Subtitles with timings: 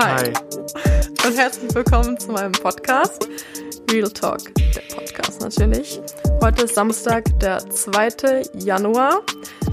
[0.00, 0.32] Hi.
[1.26, 3.28] Und herzlich willkommen zu meinem Podcast.
[3.90, 6.00] Real Talk, der Podcast natürlich.
[6.40, 8.42] Heute ist Samstag, der 2.
[8.54, 9.22] Januar.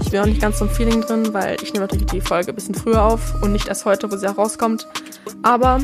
[0.00, 2.50] Ich bin auch nicht ganz so im Feeling drin, weil ich nehme natürlich die Folge
[2.50, 4.88] ein bisschen früher auf und nicht erst heute, wo sie herauskommt.
[5.44, 5.78] Aber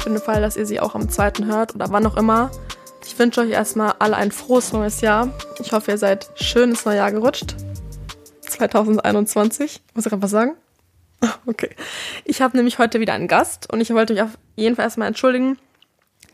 [0.00, 1.46] für den Fall, dass ihr sie auch am 2.
[1.46, 2.50] hört oder wann auch immer,
[3.06, 5.30] ich wünsche euch erstmal alle ein frohes neues Jahr.
[5.58, 7.56] Ich hoffe, ihr seid schön ins neue Jahr gerutscht.
[8.42, 9.80] 2021.
[9.94, 10.54] Muss ich gerade was sagen?
[11.46, 11.70] Okay.
[12.24, 15.08] Ich habe nämlich heute wieder einen Gast und ich wollte mich auf jeden Fall erstmal
[15.08, 15.58] entschuldigen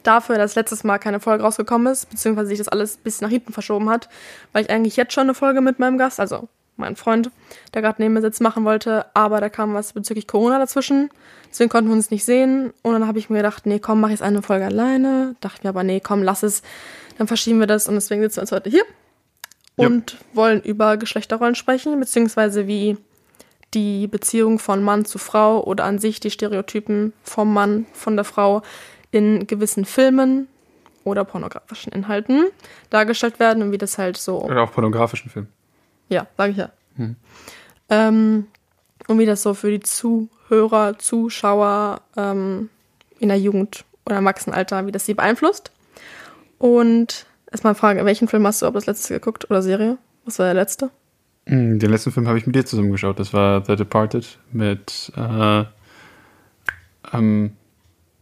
[0.02, 3.30] dafür, dass letztes Mal keine Folge rausgekommen ist, beziehungsweise sich das alles ein bisschen nach
[3.30, 4.09] hinten verschoben hat,
[4.52, 7.30] weil ich eigentlich jetzt schon eine Folge mit meinem Gast, also mein Freund,
[7.74, 11.10] der gerade neben mir sitzt, machen wollte, aber da kam was bezüglich Corona dazwischen.
[11.51, 12.73] Deswegen konnten wir uns nicht sehen.
[12.83, 15.37] Und dann habe ich mir gedacht, nee, komm, mach jetzt eine Folge alleine.
[15.41, 16.62] Dachte mir aber, nee, komm, lass es.
[17.19, 18.85] Dann verschieben wir das und deswegen sitzen wir uns heute hier
[19.77, 20.19] und ja.
[20.33, 22.96] wollen über Geschlechterrollen sprechen, beziehungsweise wie
[23.75, 28.24] die Beziehung von Mann zu Frau oder an sich die Stereotypen vom Mann, von der
[28.24, 28.63] Frau
[29.10, 30.49] in gewissen Filmen
[31.05, 32.46] oder pornografischen Inhalten
[32.91, 34.43] dargestellt werden und wie das halt so.
[34.43, 35.49] Oder auch pornografischen Filmen.
[36.09, 36.71] Ja, sage ich ja.
[36.96, 37.16] Hm.
[37.88, 38.46] Ähm,
[39.09, 42.71] und wie das so für die Zuhörer, Zuschauer ähm,
[43.18, 45.73] in der Jugend oder im Erwachsenenalter, wie das sie beeinflusst.
[46.59, 49.99] Und erstmal Frage, welchen Film hast du ob das letzte geguckt oder Serie?
[50.24, 50.91] Was war der letzte?
[51.46, 53.18] Hm, den letzten Film habe ich mit dir zusammen geschaut.
[53.18, 55.65] Das war The Departed mit äh,
[57.12, 57.57] ähm,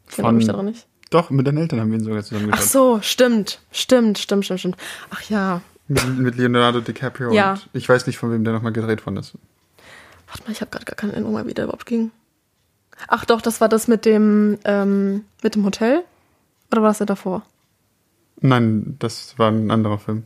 [0.07, 0.87] von, mich daran nicht.
[1.11, 2.65] Doch, mit deinen Eltern haben wir ihn sogar zusammen geschaut.
[2.65, 3.61] Ach so, stimmt.
[3.73, 4.77] Stimmt, stimmt, stimmt, stimmt.
[5.11, 5.61] Ach ja.
[5.89, 7.53] Mit, mit Leonardo DiCaprio ja.
[7.53, 9.37] und ich weiß nicht, von wem der nochmal gedreht worden ist.
[10.29, 12.13] Warte mal, ich habe gerade gar keine Erinnerung mehr, wie der überhaupt ging.
[13.09, 16.05] Ach doch, das war das mit dem, ähm, mit dem Hotel?
[16.71, 17.43] Oder war das der davor?
[18.41, 20.25] Nein, das war ein anderer Film.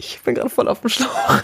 [0.00, 1.42] Ich bin gerade voll auf dem Schlauch.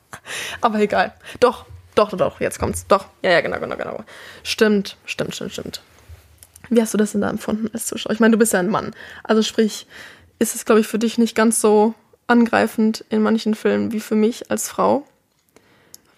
[0.60, 1.14] Aber egal.
[1.40, 2.86] Doch, doch, doch, doch, jetzt kommt's.
[2.86, 4.04] Doch, ja, ja, genau, genau, genau.
[4.42, 5.82] Stimmt, stimmt, stimmt, stimmt.
[6.68, 8.12] Wie hast du das denn da empfunden als Zuschauer?
[8.12, 8.94] Ich meine, du bist ja ein Mann.
[9.24, 9.86] Also sprich,
[10.38, 11.94] ist es, glaube ich, für dich nicht ganz so
[12.26, 15.06] angreifend in manchen Filmen wie für mich als Frau.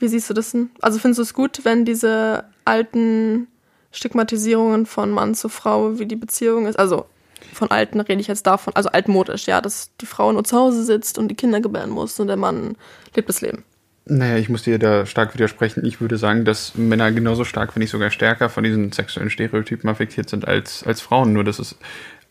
[0.00, 0.70] Wie siehst du das denn?
[0.80, 3.46] Also findest du es gut, wenn diese alten
[3.92, 7.06] Stigmatisierungen von Mann zu Frau, wie die Beziehung ist, also
[7.52, 10.84] von alten rede ich jetzt davon, also altmodisch, ja, dass die Frau nur zu Hause
[10.84, 12.76] sitzt und die Kinder gebären muss und der Mann
[13.14, 13.64] lebt das Leben.
[14.10, 15.84] Naja, ich muss dir da stark widersprechen.
[15.84, 19.88] Ich würde sagen, dass Männer genauso stark, wenn nicht sogar stärker von diesen sexuellen Stereotypen
[19.90, 21.34] affektiert sind als, als Frauen.
[21.34, 21.76] Nur, dass es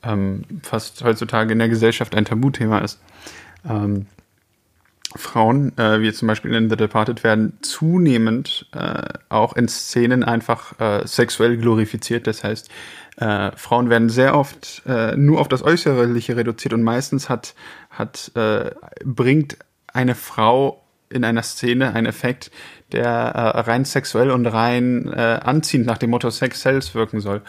[0.03, 2.99] ähm, fast heutzutage in der Gesellschaft ein Tabuthema ist.
[3.69, 4.07] Ähm,
[5.15, 10.79] Frauen, äh, wie zum Beispiel in The Departed, werden zunehmend äh, auch in Szenen einfach
[10.79, 12.25] äh, sexuell glorifiziert.
[12.25, 12.69] Das heißt,
[13.17, 17.55] äh, Frauen werden sehr oft äh, nur auf das Äußerliche reduziert und meistens hat,
[17.89, 18.71] hat äh,
[19.03, 19.57] bringt
[19.91, 22.51] eine Frau in einer Szene ein Effekt,
[22.91, 27.41] der äh, rein sexuell und rein äh, anziehend nach dem Motto Sex Sells wirken soll.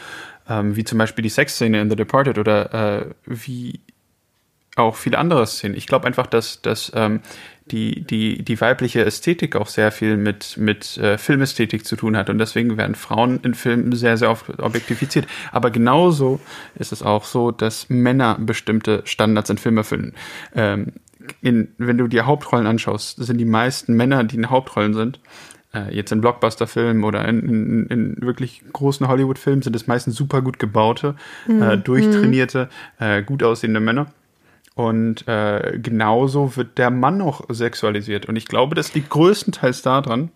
[0.49, 3.81] Ähm, wie zum Beispiel die Sexszene in The Departed oder äh, wie
[4.79, 5.77] auch viele andere Szenen.
[5.77, 7.21] Ich glaube einfach, dass, dass ähm,
[7.71, 12.31] die, die, die weibliche Ästhetik auch sehr viel mit, mit äh, Filmästhetik zu tun hat.
[12.31, 15.27] Und deswegen werden Frauen in Filmen sehr, sehr oft objektifiziert.
[15.53, 16.41] Aber genauso
[16.77, 20.15] ist es auch so, dass Männer bestimmte Standards in Filmen erfüllen.
[20.55, 20.93] Ähm,
[21.43, 25.21] in, wenn du dir Hauptrollen anschaust, sind die meisten Männer, die in Hauptrollen sind,
[25.75, 30.41] äh, jetzt in Blockbuster-Filmen oder in, in, in wirklich großen Hollywood-Filmen, sind es meistens super
[30.41, 31.63] gut gebaute, mhm.
[31.63, 32.69] äh, durchtrainierte,
[32.99, 34.07] äh, gut aussehende Männer.
[34.79, 38.27] Und äh, genauso wird der Mann auch sexualisiert.
[38.27, 40.31] Und ich glaube, das liegt größtenteils daran,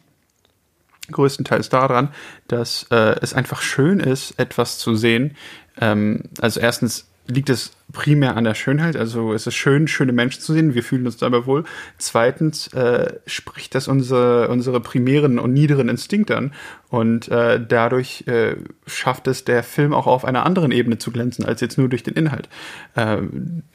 [1.13, 2.09] größtenteils daran,
[2.49, 5.37] dass äh, es einfach schön ist, etwas zu sehen.
[5.81, 8.97] Ähm, also erstens liegt es primär an der Schönheit.
[8.97, 10.75] Also es ist schön, schöne Menschen zu sehen.
[10.75, 11.63] Wir fühlen uns dabei wohl.
[11.99, 16.53] Zweitens äh, spricht das unsere, unsere primären und niederen Instinkte an.
[16.89, 18.57] Und äh, dadurch äh,
[18.89, 22.03] schafft es der Film auch auf einer anderen Ebene zu glänzen, als jetzt nur durch
[22.03, 22.49] den Inhalt.
[22.97, 23.19] Äh,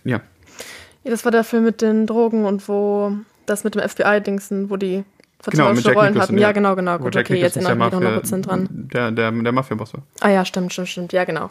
[0.03, 0.19] ja.
[1.07, 1.11] Ja.
[1.11, 3.13] Das war der Film mit den Drogen und wo
[3.45, 5.03] das mit dem FBI-Dingsen, wo die
[5.45, 6.37] genau, mit Jack Rollen hatten.
[6.37, 6.97] Ja, genau, genau.
[6.99, 8.67] Gut, okay, jetzt erinnere ich mich noch 100% dran.
[8.71, 9.93] Der, der, der Mafia-Boss.
[10.19, 11.13] Ah ja, stimmt, stimmt, stimmt.
[11.13, 11.49] Ja, genau.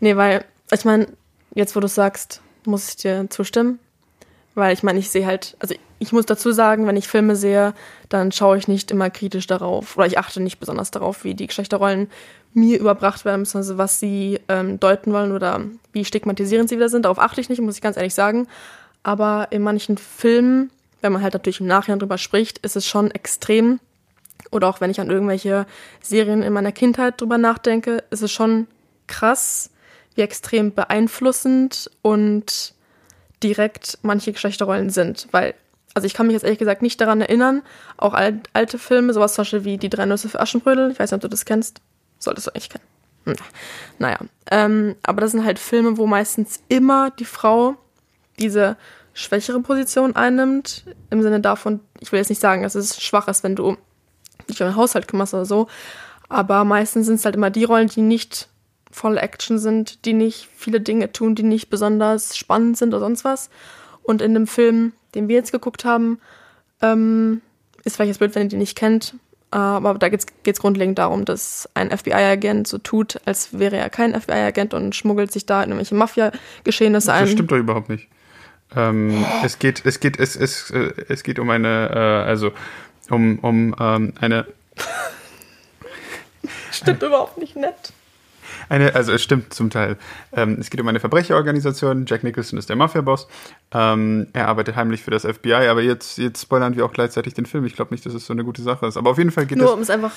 [0.00, 1.08] Nee, weil, ich meine,
[1.54, 3.78] jetzt wo du sagst, muss ich dir zustimmen.
[4.54, 7.72] Weil ich meine, ich sehe halt, also ich muss dazu sagen, wenn ich Filme sehe,
[8.10, 11.46] dann schaue ich nicht immer kritisch darauf oder ich achte nicht besonders darauf, wie die
[11.46, 12.10] Geschlechterrollen
[12.52, 15.62] mir überbracht werden, beziehungsweise was sie ähm, deuten wollen oder
[15.92, 17.06] wie stigmatisierend sie wieder sind.
[17.06, 18.46] Darauf achte ich nicht, muss ich ganz ehrlich sagen.
[19.02, 20.70] Aber in manchen Filmen,
[21.00, 23.80] wenn man halt natürlich im Nachhinein drüber spricht, ist es schon extrem.
[24.50, 25.66] Oder auch wenn ich an irgendwelche
[26.02, 28.66] Serien in meiner Kindheit drüber nachdenke, ist es schon
[29.06, 29.70] krass,
[30.14, 32.74] wie extrem beeinflussend und
[33.42, 35.28] direkt manche Geschlechterrollen sind.
[35.32, 35.54] Weil,
[35.94, 37.62] also ich kann mich jetzt ehrlich gesagt nicht daran erinnern,
[37.96, 41.10] auch alt, alte Filme, sowas zum Beispiel wie Die drei Nüsse für Aschenbrödel, ich weiß
[41.10, 41.80] nicht, ob du das kennst.
[42.18, 42.84] Solltest du eigentlich kennen.
[43.24, 43.34] Hm.
[43.98, 44.18] Naja,
[44.50, 47.76] ähm, aber das sind halt Filme, wo meistens immer die Frau
[48.38, 48.76] diese
[49.14, 50.84] schwächere Position einnimmt.
[51.10, 53.76] Im Sinne davon, ich will jetzt nicht sagen, dass es schwach ist, wenn du
[54.48, 55.68] dich um den Haushalt kümmerst oder so.
[56.28, 58.48] Aber meistens sind es halt immer die Rollen, die nicht
[58.90, 63.24] voll Action sind, die nicht viele Dinge tun, die nicht besonders spannend sind oder sonst
[63.24, 63.50] was.
[64.02, 66.18] Und in dem Film, den wir jetzt geguckt haben,
[66.80, 67.40] ähm,
[67.84, 69.14] ist vielleicht das Bild, wenn ihr den nicht kennt,
[69.52, 74.18] aber da geht es grundlegend darum, dass ein FBI-Agent so tut, als wäre er kein
[74.18, 77.24] FBI-Agent und schmuggelt sich da in irgendwelche Mafia-Geschehnisse ein.
[77.24, 78.08] Das stimmt doch überhaupt nicht.
[78.76, 79.44] Ähm, oh.
[79.44, 82.52] Es geht, es geht, es, es, äh, es geht um eine, äh, also
[83.10, 84.46] um, um ähm, eine.
[86.70, 87.92] stimmt überhaupt nicht nett.
[88.68, 89.96] Eine, also es stimmt zum Teil.
[90.32, 92.06] Ähm, es geht um eine Verbrecherorganisation.
[92.06, 93.28] Jack Nicholson ist der Mafia-Boss.
[93.72, 97.46] Ähm, er arbeitet heimlich für das FBI, aber jetzt, jetzt spoilern wir auch gleichzeitig den
[97.46, 97.64] Film.
[97.64, 98.96] Ich glaube nicht, dass es so eine gute Sache ist.
[98.96, 99.74] Aber auf jeden Fall geht Nur es.
[99.74, 100.12] um es einfach.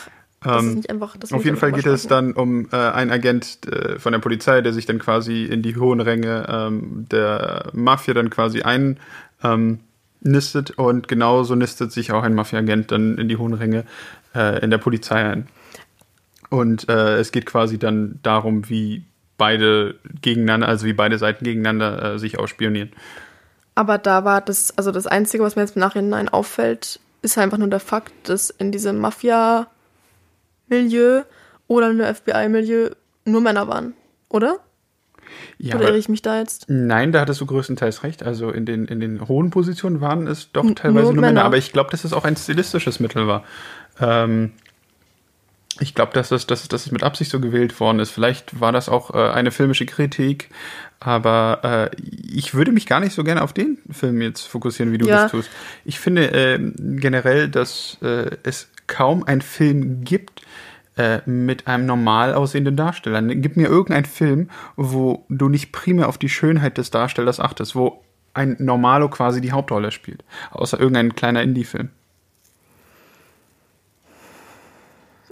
[0.46, 4.20] Ähm, einfach auf jeden Fall geht es dann um äh, einen Agent äh, von der
[4.20, 9.00] Polizei, der sich dann quasi in die hohen Ränge ähm, der Mafia dann quasi ein
[9.44, 9.80] ähm,
[10.22, 13.86] nistet und genauso nistet sich auch ein Mafia-Agent dann in die hohen Ränge
[14.36, 15.48] äh, in der Polizei ein.
[16.56, 19.04] Und äh, es geht quasi dann darum, wie
[19.38, 22.92] beide gegeneinander, also wie beide Seiten gegeneinander äh, sich ausspionieren.
[23.76, 27.58] Aber da war das, also das Einzige, was mir jetzt im Nachhinein auffällt, ist einfach
[27.58, 29.68] nur der Fakt, dass in diesem Mafia-Milieu
[31.68, 32.92] oder in der FBI-Milieu
[33.26, 33.94] nur Männer waren,
[34.30, 34.60] oder?
[35.58, 36.68] Ja, oder irre ich mich da jetzt?
[36.70, 38.24] Nein, da hattest du größtenteils recht.
[38.24, 41.28] Also in den, in den hohen Positionen waren es doch teilweise nur, nur Männer.
[41.28, 41.44] Männer.
[41.46, 43.44] Aber ich glaube, dass es auch ein stilistisches Mittel war.
[44.00, 44.52] Ähm,
[45.80, 48.12] ich glaube, dass das, dass, dass es mit Absicht so gewählt worden ist.
[48.12, 50.50] Vielleicht war das auch äh, eine filmische Kritik,
[51.00, 54.98] aber äh, ich würde mich gar nicht so gerne auf den Film jetzt fokussieren, wie
[54.98, 55.24] du ja.
[55.24, 55.50] das tust.
[55.84, 60.42] Ich finde äh, generell, dass äh, es kaum einen Film gibt
[60.98, 63.22] äh, mit einem normal aussehenden Darsteller.
[63.22, 68.04] Gib mir irgendeinen Film, wo du nicht primär auf die Schönheit des Darstellers achtest, wo
[68.34, 71.90] ein Normalo quasi die Hauptrolle spielt, außer irgendein kleiner Indie-Film.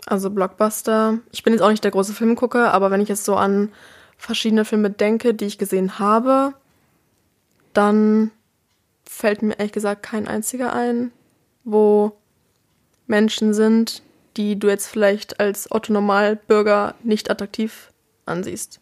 [0.06, 1.20] Also Blockbuster.
[1.32, 3.72] Ich bin jetzt auch nicht der große Filmgucker, aber wenn ich jetzt so an
[4.18, 6.54] verschiedene Filme denke, die ich gesehen habe,
[7.74, 8.32] dann
[9.06, 11.12] fällt mir ehrlich gesagt kein einziger ein,
[11.64, 12.14] wo
[13.08, 14.02] Menschen sind,
[14.38, 17.92] die du jetzt vielleicht als Otto Normalbürger nicht attraktiv
[18.26, 18.80] ansiehst.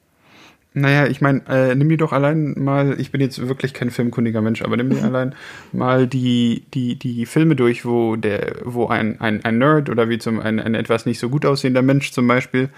[0.74, 4.42] Naja, ich meine, äh, nimm dir doch allein mal, ich bin jetzt wirklich kein filmkundiger
[4.42, 5.36] Mensch, aber nimm dir allein
[5.74, 10.18] mal die, die, die Filme durch, wo der, wo ein, ein, ein Nerd oder wie
[10.18, 12.70] zum ein, ein etwas nicht so gut aussehender Mensch zum Beispiel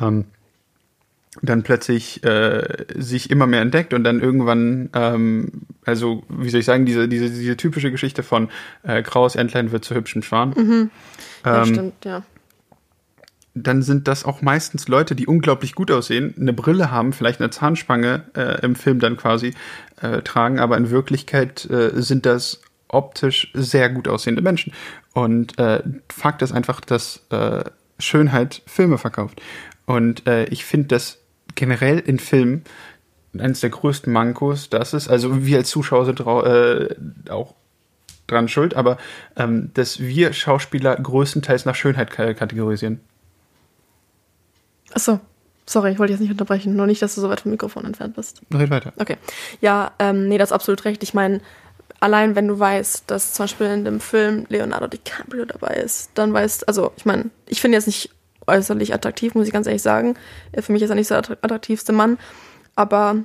[0.00, 0.24] ähm,
[1.40, 5.52] dann plötzlich äh, sich immer mehr entdeckt und dann irgendwann, ähm,
[5.84, 8.48] also wie soll ich sagen, diese, diese, diese typische Geschichte von
[8.82, 10.54] äh, graues Entlein wird zu hübschen Schwan.
[10.56, 10.90] Mhm.
[11.44, 12.24] Ja, ähm, stimmt, ja
[13.62, 17.50] dann sind das auch meistens Leute, die unglaublich gut aussehen, eine Brille haben, vielleicht eine
[17.50, 19.54] Zahnspange äh, im Film dann quasi
[20.00, 24.72] äh, tragen, aber in Wirklichkeit äh, sind das optisch sehr gut aussehende Menschen.
[25.12, 27.64] Und äh, Fakt ist einfach, dass äh,
[27.98, 29.40] Schönheit Filme verkauft.
[29.86, 31.18] Und äh, ich finde das
[31.54, 32.64] generell in Filmen
[33.38, 37.54] eines der größten Mankos, das ist, also wir als Zuschauer sind auch
[38.26, 38.98] dran schuld, aber
[39.36, 43.00] ähm, dass wir Schauspieler größtenteils nach Schönheit kategorisieren.
[44.92, 45.20] Achso,
[45.66, 46.76] sorry, ich wollte jetzt nicht unterbrechen.
[46.76, 48.40] Nur nicht, dass du so weit vom Mikrofon entfernt bist.
[48.52, 48.92] Red weiter.
[48.98, 49.16] Okay.
[49.60, 51.02] Ja, ähm, nee, das ist absolut recht.
[51.02, 51.40] Ich meine,
[52.00, 56.32] allein wenn du weißt, dass zum Beispiel in dem Film Leonardo DiCaprio dabei ist, dann
[56.32, 58.10] weißt, also ich meine, ich finde jetzt nicht
[58.46, 60.14] äußerlich attraktiv, muss ich ganz ehrlich sagen.
[60.58, 62.18] Für mich ist er nicht so der attraktivste Mann.
[62.74, 63.16] Aber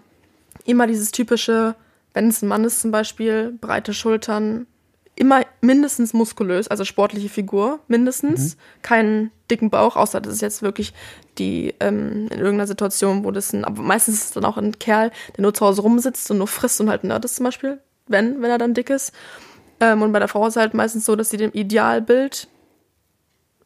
[0.65, 1.75] immer dieses typische,
[2.13, 4.67] wenn es ein Mann ist zum Beispiel, breite Schultern,
[5.15, 8.55] immer mindestens muskulös, also sportliche Figur, mindestens.
[8.55, 8.59] Mhm.
[8.81, 10.93] Keinen dicken Bauch, außer das ist jetzt wirklich
[11.37, 14.77] die ähm, in irgendeiner Situation, wo das ein, aber meistens ist es dann auch ein
[14.79, 17.79] Kerl, der nur zu Hause rumsitzt und nur frisst und halt nerd ist zum Beispiel,
[18.07, 19.13] wenn, wenn er dann dick ist.
[19.79, 22.47] Ähm, und bei der Frau ist es halt meistens so, dass sie dem Idealbild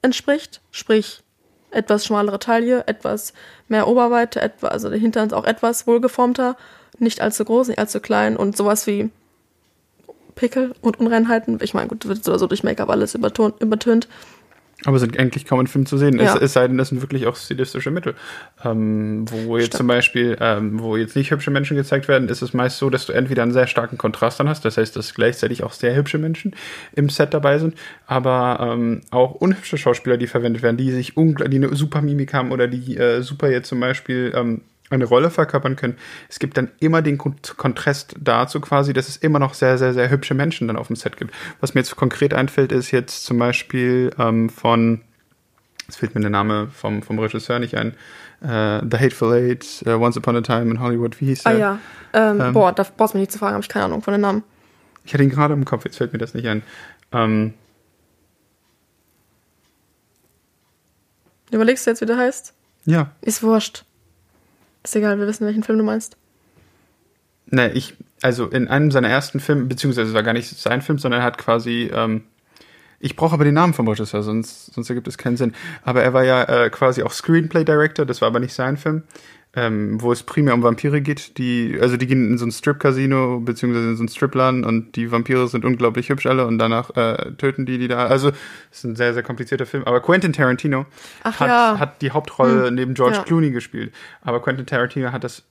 [0.01, 1.23] entspricht, sprich
[1.71, 3.33] etwas schmalere Taille, etwas
[3.67, 6.55] mehr Oberweite, etwa, also der Hintern ist auch etwas wohlgeformter,
[6.99, 9.09] nicht allzu groß, nicht allzu klein und sowas wie
[10.37, 11.59] Pickel und Unreinheiten.
[11.61, 14.07] Ich meine, gut, wird so oder so durch Make-up alles übertönt.
[14.85, 16.19] Aber sind eigentlich kaum in Film zu sehen.
[16.19, 16.35] Ja.
[16.35, 18.13] Es, es, sei denn, das sind wirklich auch stilistische Mittel.
[18.63, 19.77] Ähm, wo jetzt Stimmt.
[19.77, 23.07] zum Beispiel, ähm, wo jetzt nicht hübsche Menschen gezeigt werden, ist es meist so, dass
[23.07, 26.19] du entweder einen sehr starken Kontrast dann hast, das heißt, dass gleichzeitig auch sehr hübsche
[26.19, 26.55] Menschen
[26.95, 27.73] im Set dabei sind,
[28.05, 32.51] aber ähm, auch unhübsche Schauspieler, die verwendet werden, die sich die eine super Mimik haben
[32.51, 35.97] oder die äh, super jetzt zum Beispiel ähm, eine Rolle verkörpern können.
[36.29, 40.09] Es gibt dann immer den Kontrast dazu quasi, dass es immer noch sehr, sehr, sehr
[40.09, 41.33] hübsche Menschen dann auf dem Set gibt.
[41.59, 45.01] Was mir jetzt konkret einfällt, ist jetzt zum Beispiel ähm, von
[45.89, 47.93] es fehlt mir der Name vom, vom Regisseur nicht ein,
[48.41, 51.59] äh, The Hateful Eight, uh, Once Upon a Time in Hollywood, wie hieß Ah der?
[51.59, 51.79] ja.
[52.13, 54.11] Ähm, Ähm, boah, da brauchst du mich nicht zu fragen, habe ich keine Ahnung von
[54.13, 54.43] den Namen.
[55.05, 56.61] Ich hatte ihn gerade im Kopf, jetzt fällt mir das nicht ein.
[57.13, 57.53] Ähm,
[61.51, 62.53] Überlegst du jetzt, wie der heißt?
[62.85, 63.85] ja, Ist wurscht.
[64.87, 66.15] Ist egal, wir wissen, welchen Film du meinst.
[67.47, 70.97] ne, ich, also in einem seiner ersten Filme, beziehungsweise es war gar nicht sein Film,
[70.97, 72.23] sondern er hat quasi, ähm,
[73.01, 75.53] ich brauche aber den Namen vom Regisseur, sonst, sonst ergibt es keinen Sinn.
[75.83, 79.03] Aber er war ja äh, quasi auch Screenplay Director, das war aber nicht sein Film,
[79.57, 81.39] ähm, wo es primär um Vampire geht.
[81.39, 85.11] Die, also die gehen in so ein Strip-Casino, beziehungsweise in so ein Strip-Laden und die
[85.11, 88.05] Vampire sind unglaublich hübsch alle und danach äh, töten die die da.
[88.05, 89.83] Also es ist ein sehr, sehr komplizierter Film.
[89.85, 90.85] Aber Quentin Tarantino
[91.23, 91.79] Ach hat, ja.
[91.79, 93.23] hat die Hauptrolle neben George Ja.
[93.23, 93.91] Clooney gespielt.
[94.21, 95.43] Aber Quentin Tarantino hat das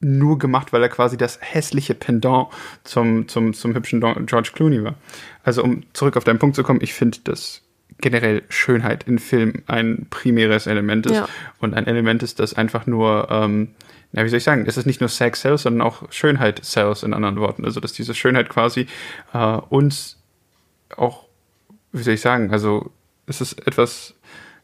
[0.00, 2.48] nur gemacht, weil er quasi das hässliche Pendant
[2.84, 4.94] zum, zum, zum hübschen George Clooney war.
[5.42, 7.62] Also um zurück auf deinen Punkt zu kommen, ich finde, dass
[8.00, 11.28] generell Schönheit in Film ein primäres Element ist Ja.
[11.60, 13.68] und ein Element ist, das einfach nur, ähm,
[14.12, 17.02] na, wie soll ich sagen, es ist nicht nur Sex Sales, sondern auch Schönheit Sales
[17.02, 17.64] in anderen Worten.
[17.64, 18.86] Also dass diese Schönheit quasi
[19.34, 19.38] äh,
[19.68, 20.16] uns
[20.96, 21.26] auch,
[21.92, 22.90] wie soll ich sagen, also
[23.26, 24.14] es ist etwas,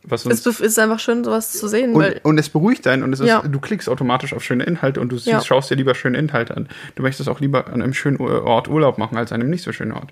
[0.04, 3.12] was uns Es ist einfach schön, sowas zu sehen, und, und es beruhigt einen und
[3.12, 3.40] es ist, Ja.
[3.42, 5.40] du klickst automatisch auf schöne Inhalte und du Ja.
[5.42, 6.68] schaust dir lieber schöne Inhalte an.
[6.94, 9.72] Du möchtest auch lieber an einem schönen Ort Urlaub machen als an einem nicht so
[9.72, 10.10] schönen Ort.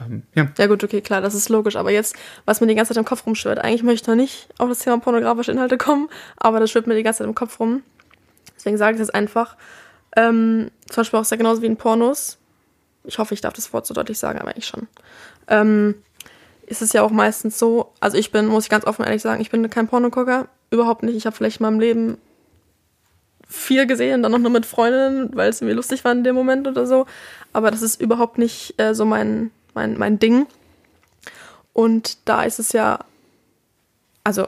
[0.00, 0.48] Ähm, ja.
[0.56, 1.76] Ja gut, okay, klar, das ist logisch.
[1.76, 4.48] Aber jetzt, was mir die ganze Zeit im Kopf rumschwirrt, eigentlich möchte ich noch nicht
[4.58, 7.58] auf das Thema pornografische Inhalte kommen, aber das schwirrt mir die ganze Zeit im Kopf
[7.60, 7.82] rum.
[8.56, 9.56] Deswegen sage ich das einfach.
[10.16, 12.38] Ähm, zum Beispiel auch sehr genauso wie in Pornos.
[13.04, 14.88] Ich hoffe, ich darf das Wort so deutlich sagen, aber eigentlich schon.
[15.46, 15.94] Ähm,
[16.66, 19.40] ist es ja auch meistens so, also ich bin, muss ich ganz offen ehrlich sagen,
[19.40, 21.16] ich bin kein Pornogucker, überhaupt nicht.
[21.16, 22.18] Ich habe vielleicht in meinem Leben
[23.48, 26.66] vier gesehen, dann noch nur mit Freundinnen, weil es irgendwie lustig war in dem Moment
[26.66, 27.06] oder so.
[27.52, 30.46] Aber das ist überhaupt nicht äh, so mein, mein, mein Ding.
[31.72, 32.98] Und da ist es ja,
[34.24, 34.46] also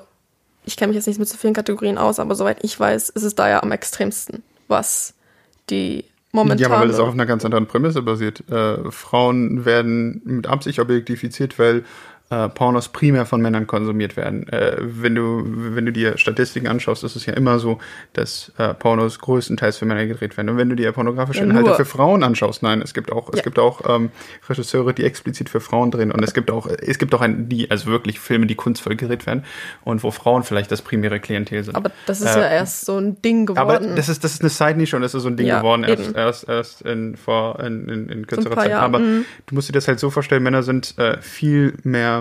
[0.65, 3.23] ich kenne mich jetzt nicht mit so vielen Kategorien aus, aber soweit ich weiß, ist
[3.23, 5.15] es da ja am extremsten, was
[5.71, 6.59] die momentan.
[6.59, 8.43] ja, aber weil es auch auf einer ganz anderen Prämisse basiert.
[8.51, 11.85] Äh, Frauen werden mit Absicht objektifiziert, weil
[12.31, 14.49] äh, Pornos primär von Männern konsumiert werden.
[14.49, 17.79] Äh, wenn du wenn du dir Statistiken anschaust, ist es ja immer so,
[18.13, 20.49] dass äh, Pornos größtenteils für Männer gedreht werden.
[20.51, 23.39] Und wenn du dir pornografische Ja, Inhalte für Frauen anschaust, nein, es gibt auch es
[23.39, 23.43] Ja.
[23.43, 24.11] gibt auch ähm,
[24.49, 27.71] Regisseure, die explizit für Frauen drehen und es gibt auch es gibt auch ein, die
[27.71, 29.45] also wirklich Filme, die kunstvoll gedreht werden
[29.85, 31.75] und wo Frauen vielleicht das primäre Klientel sind.
[31.75, 33.59] aber das ist Äh, ja erst so ein Ding geworden.
[33.59, 35.83] aber das ist, das ist eine Side-Nische und das ist so ein Ding Ja, geworden,
[35.85, 36.15] erst, eben.
[36.15, 38.71] erst, erst in, vor, in, in, in kürzerer paar Zeit.
[38.73, 39.25] Jahren, Aber mhm.
[39.47, 42.20] du musst dir das halt so vorstellen, Männer sind äh, viel mehr,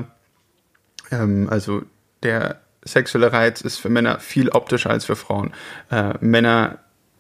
[1.12, 1.84] ähm, also
[2.24, 5.54] der sexuelle Reiz ist für Männer viel optischer als für Frauen.
[5.92, 6.80] Äh, Männer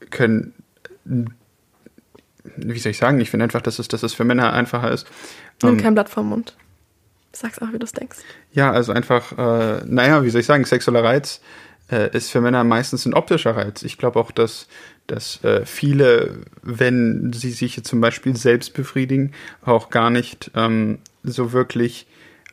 [0.09, 0.53] können,
[1.05, 5.07] wie soll ich sagen, ich finde einfach, dass es, dass es für Männer einfacher ist.
[5.61, 6.55] Nimm Ähm, kein Blatt vom Mund.
[7.31, 8.19] Sag's auch, wie du es denkst.
[8.51, 11.41] ja, also einfach, äh, naja, wie soll ich sagen, sexueller Reiz
[11.91, 13.83] äh, ist für Männer meistens ein optischer Reiz.
[13.83, 14.67] Ich glaube auch, dass,
[15.07, 21.51] dass äh, viele, wenn sie sich zum Beispiel selbst befriedigen, auch gar nicht ähm, so
[21.51, 22.07] wirklich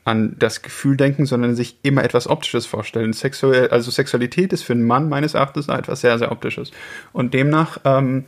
[0.07, 3.13] an das Gefühl denken, sondern sich immer etwas Optisches vorstellen.
[3.13, 6.71] Sexuell, also Sexualität ist für einen Mann meines Erachtens etwas sehr, sehr Optisches.
[7.13, 8.25] Und demnach ähm,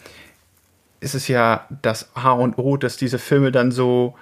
[0.99, 4.17] ist es ja das H und O, dass diese Filme dann so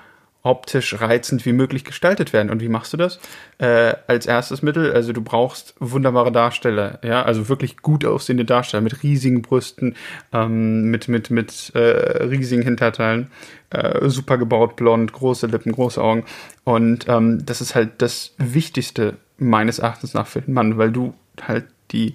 [0.46, 2.50] optisch reizend wie möglich gestaltet werden.
[2.50, 3.18] Und wie machst du das?
[3.58, 8.80] Äh, als erstes Mittel, also du brauchst wunderbare Darsteller, ja, also wirklich gut aussehende Darsteller
[8.80, 9.96] mit riesigen Brüsten,
[10.32, 13.32] ähm, mit, mit, mit äh, riesigen Hinterteilen,
[13.70, 16.24] äh, super gebaut, blond, große Lippen, große Augen.
[16.62, 21.14] Und ähm, das ist halt das Wichtigste meines Erachtens nach für den Mann, weil du
[21.42, 22.14] halt die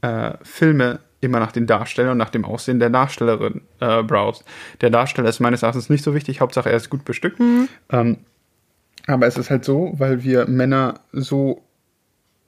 [0.00, 4.44] äh, Filme immer nach den Darstellern und nach dem Aussehen der Darstellerin äh, browst.
[4.80, 7.38] Der Darsteller ist meines Erachtens nicht so wichtig, Hauptsache er ist gut bestückt.
[7.90, 8.18] Ähm,
[9.06, 11.62] aber es ist halt so, weil wir Männer so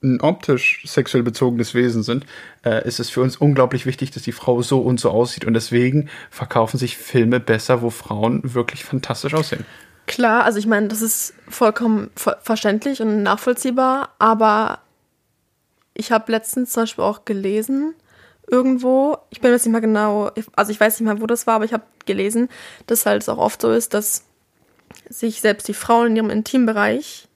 [0.02, 2.26] ein optisch sexuell bezogenes Wesen sind,
[2.64, 5.44] äh, ist es für uns unglaublich wichtig, dass die Frau so und so aussieht.
[5.44, 9.64] Und deswegen verkaufen sich Filme besser, wo Frauen wirklich fantastisch aussehen.
[10.06, 14.80] Klar, also ich meine, das ist vollkommen ver verständlich und nachvollziehbar, aber
[15.94, 17.94] ich habe letztens zum Beispiel auch gelesen,
[18.48, 21.54] irgendwo, ich bin jetzt nicht mehr genau, also ich weiß nicht mehr, wo das war,
[21.54, 22.48] aber ich habe gelesen,
[22.86, 24.24] dass halt es auch oft so ist, dass
[25.08, 27.28] sich selbst die Frauen in ihrem Intimbereich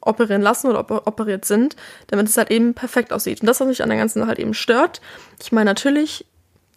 [0.00, 1.76] operieren lassen oder op operiert sind,
[2.06, 3.40] damit es halt eben perfekt aussieht.
[3.40, 5.00] Und das, was mich an der ganzen Sache halt eben stört,
[5.40, 6.24] ich meine natürlich,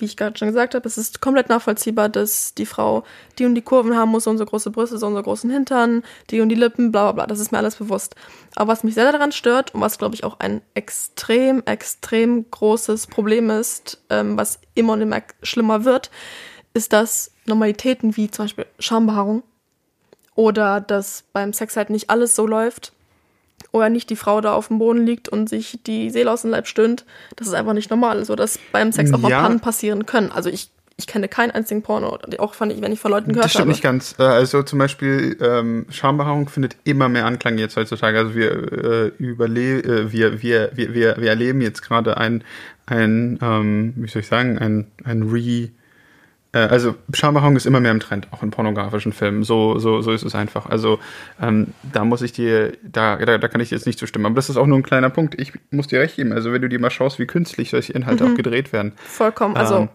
[0.02, 3.04] wie ich gerade schon gesagt habe, es ist komplett nachvollziehbar, dass die Frau
[3.40, 5.50] die und die Kurven haben muss, so und so große Brüste, so und so großen
[5.50, 7.28] Hintern, die und die Lippen, bla bla bla.
[7.28, 8.16] Das ist mir alles bewusst.
[8.56, 13.08] Aber was mich sehr daran stört und was, glaube ich, auch ein extrem, extrem großes
[13.08, 16.12] Problem ist, ähm, was immer und immer schlimmer wird,
[16.74, 19.44] ist, dass Normalitäten wie zum Beispiel Schambehaarung
[20.36, 22.94] oder dass beim Sex halt nicht alles so läuft
[23.72, 26.52] oder nicht die Frau da auf dem Boden liegt und sich die Seele aus dem
[26.52, 29.42] Leib stöhnt, das ist einfach nicht normal, so dass beim Sex auch mal Ja.
[29.44, 30.32] Pannen passieren können.
[30.32, 33.52] Also ich, ich kenne keinen einzigen Porno, auch von, wenn ich von Leuten gehört Das
[33.52, 33.70] stimmt habe.
[33.72, 34.16] nicht ganz.
[34.20, 38.18] Äh, Also zum Beispiel ähm, Schambehaarung findet immer mehr Anklang jetzt heutzutage.
[38.20, 42.44] Also wir äh, überle äh, wir, wir, wir, wir, wir erleben jetzt gerade ein,
[42.88, 45.70] ein ähm, wie soll ich sagen, ein, ein Re
[46.60, 49.44] also Schambehaarung ist immer mehr im Trend, auch in pornografischen Filmen.
[49.44, 50.66] So, so, so ist es einfach.
[50.70, 51.00] Also
[51.42, 54.26] ähm, da muss ich dir, da, da, da kann ich jetzt nicht zustimmen.
[54.26, 55.40] Aber das ist auch nur ein kleiner Punkt.
[55.40, 56.34] Ich muss dir recht geben.
[56.34, 58.92] Also wenn du dir mal schaust, wie künstlich solche Inhalte auch gedreht werden.
[58.98, 59.90] Vollkommen, also Ähm,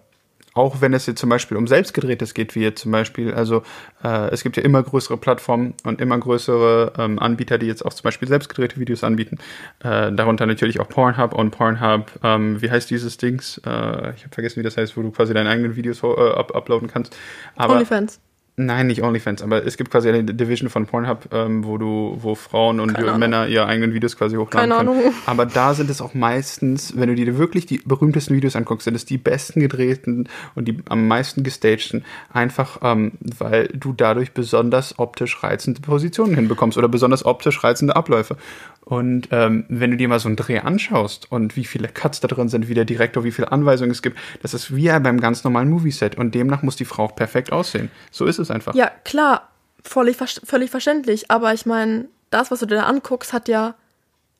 [0.57, 3.63] auch wenn es jetzt zum Beispiel um selbstgedrehtes geht, wie jetzt zum Beispiel, also
[4.03, 7.93] äh, es gibt ja immer größere Plattformen und immer größere ähm, Anbieter, die jetzt auch
[7.93, 9.39] zum Beispiel selbstgedrehte Videos anbieten.
[9.81, 13.59] Äh, darunter natürlich auch Pornhub und Pornhub, ähm, wie heißt dieses Dings?
[13.67, 16.55] Äh, ich habe vergessen, wie das heißt, wo du quasi deine eigenen Videos äh, up
[16.55, 17.15] uploaden kannst.
[17.57, 18.21] Aber OnlyFans.
[18.59, 22.35] Nein, nicht OnlyFans, aber es gibt quasi eine Division von Pornhub, ähm, wo du, wo
[22.35, 22.97] Frauen und.
[23.19, 24.99] Männer ihre eigenen Videos quasi hochladen Keine können.
[24.99, 25.15] Ahnung.
[25.27, 28.95] Aber da sind es auch meistens, wenn du dir wirklich die berühmtesten Videos anguckst, sind
[28.95, 32.05] es die besten gedrehten und die am meisten gestagten.
[32.33, 38.39] Einfach, ähm, weil du dadurch besonders optisch reizende Positionen hinbekommst oder besonders optisch reizende Abläufe.
[38.88, 42.28] Und ähm, wenn du dir mal so einen Dreh anschaust und wie viele Cuts da
[42.28, 45.43] drin sind, wie der Direktor, wie viele Anweisungen es gibt, das ist wie beim ganz
[45.43, 46.16] normalen Movieset.
[46.16, 47.90] Und demnach muss die Frau auch perfekt aussehen.
[48.12, 48.76] So ist es einfach.
[48.76, 49.50] Ja, klar,
[49.83, 51.33] völlig, völlig verständlich.
[51.33, 53.75] Aber ich meine, das, was du dir da anguckst, hat ja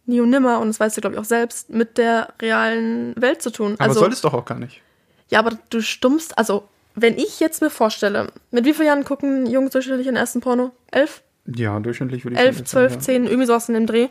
[0.04, 3.42] nie und nimmer, und das weißt du, glaube ich, auch selbst, mit der realen Welt
[3.42, 3.74] zu tun.
[3.78, 4.80] Aber also, soll es doch auch gar nicht.
[5.28, 9.46] ja, aber du stummst, also, wenn ich jetzt mir vorstelle, mit wie vielen Jahren gucken
[9.46, 10.70] Jungs durchschnittlich den ersten Porno?
[10.92, 11.24] Elf?
[11.46, 13.00] Ja, durchschnittlich würde ich elf, sagen, zwölf, ja.
[13.00, 14.08] zehn, irgendwie sowas in dem Dreh.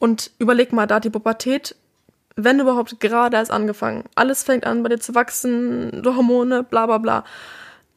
[0.00, 1.76] Und überleg mal, da die Pubertät,
[2.34, 4.04] wenn überhaupt, gerade erst angefangen.
[4.16, 7.24] Alles fängt an, bei dir zu wachsen, Hormone, bla bla bla.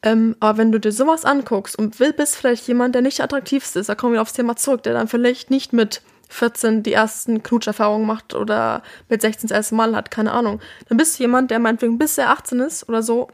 [0.02, 3.88] Ähm, aber wenn du dir sowas anguckst und bist vielleicht jemand, der nicht der ist,
[3.88, 8.06] da kommen wir aufs Thema zurück, der dann vielleicht nicht mit 14 die ersten Knutscherfahrungen
[8.06, 10.60] macht oder mit 16 das erste Mal hat, keine Ahnung.
[10.88, 13.28] Dann bist du jemand, der meinetwegen bis er 18 ist oder so,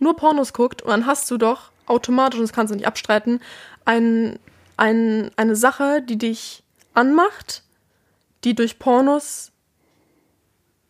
[0.00, 3.40] nur Pornos guckt und dann hast du doch automatisch, und das kannst du nicht abstreiten,
[3.84, 4.38] ein,
[4.76, 7.62] ein, eine Sache, die dich anmacht,
[8.44, 9.52] die durch Pornos,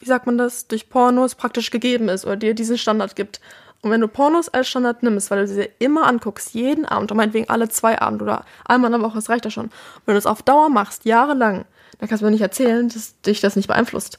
[0.01, 3.41] wie sagt man das, durch Pornos praktisch gegeben ist oder dir diesen Standard gibt.
[3.83, 7.19] Und wenn du Pornos als Standard nimmst, weil du sie immer anguckst, jeden Abend, und
[7.19, 9.71] meinetwegen alle zwei Abend oder einmal in der Woche, das reicht ja schon.
[10.07, 11.67] Wenn du es auf Dauer machst, jahrelang,
[11.99, 14.19] dann kannst du mir nicht erzählen, dass dich das nicht beeinflusst.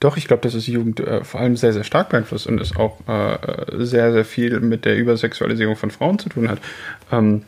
[0.00, 2.76] Doch, ich glaube, dass es Jugend äh, vor allem sehr, sehr stark beeinflusst und es
[2.76, 3.38] auch äh,
[3.84, 6.58] sehr, sehr viel mit der Übersexualisierung von Frauen zu tun hat.
[7.10, 7.42] Ähm,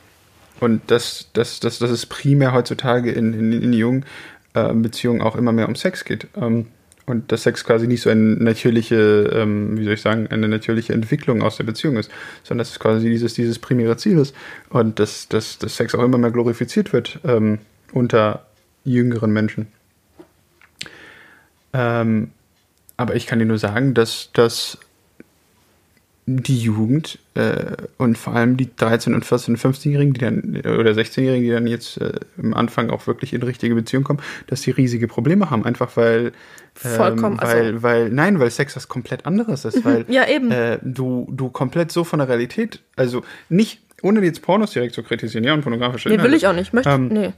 [0.61, 4.05] und dass das, das, das es primär heutzutage in, in, in jungen
[4.55, 6.29] äh, Beziehungen auch immer mehr um Sex geht.
[6.37, 6.67] Ähm,
[7.07, 10.93] und dass Sex quasi nicht so eine natürliche, ähm, wie soll ich sagen, eine natürliche
[10.93, 12.11] Entwicklung aus der Beziehung ist,
[12.45, 14.35] sondern dass es quasi dieses, dieses primäre Ziel ist
[14.69, 17.59] und dass, dass, dass Sex auch immer mehr glorifiziert wird ähm,
[17.93, 18.47] unter
[18.85, 19.67] jüngeren Menschen.
[21.73, 22.31] Ähm,
[22.97, 24.79] aber ich kann dir nur sagen, dass, dass
[26.37, 30.93] die Jugend äh, und vor allem die 13- und 14- und 15-Jährigen, die dann, oder
[30.93, 32.13] 16-Jährigen, die dann jetzt äh,
[32.43, 35.65] am Anfang auch wirklich in richtige Beziehung kommen, dass die riesige Probleme haben.
[35.65, 36.27] Einfach weil,
[36.85, 40.51] ähm, Vollkommen, also- weil, weil, nein, weil Sex was komplett anderes ist, weil Ja, eben.
[40.51, 45.03] Äh, du, du komplett so von der Realität, also nicht, ohne jetzt Pornos direkt zu
[45.03, 46.73] kritisieren, ja, und pornografische Nee, will ich auch nicht.
[46.73, 47.33] Möchte, Ähm, nee.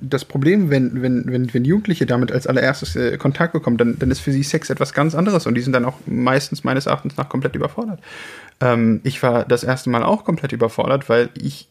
[0.00, 4.10] Das Problem, wenn, wenn, wenn, wenn Jugendliche damit als allererstes äh, Kontakt bekommen, dann, dann
[4.10, 7.16] ist für sie Sex etwas ganz anderes und die sind dann auch meistens meines Erachtens
[7.16, 8.00] nach komplett überfordert.
[8.60, 11.68] Ähm, ich war das erste Mal auch komplett überfordert, weil ich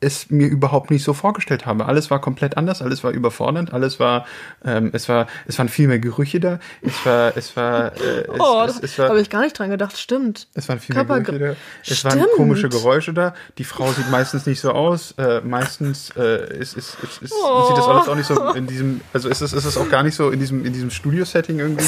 [0.00, 1.86] es mir überhaupt nicht so vorgestellt habe.
[1.86, 4.26] Alles war komplett anders, alles war überfordernd, alles war,
[4.64, 8.28] ähm, es war, es waren viel mehr Gerüche da, es war, es war, äh, es,
[8.38, 10.48] Oh, es, das es war, habe ich gar nicht dran gedacht, stimmt.
[10.54, 11.56] es waren viel mehr Körperge- Gerüche da.
[11.90, 12.14] Es Stimmt.
[12.16, 13.34] waren komische Geräusche da.
[13.58, 15.12] Die Frau sieht meistens nicht so aus.
[15.18, 17.68] Äh, meistens äh, ist, ist, ist, ist, Oh.
[17.68, 20.02] sieht das alles auch nicht so in diesem, also ist es, ist es auch gar
[20.02, 21.84] nicht so in diesem, in diesem Studio-Setting irgendwie.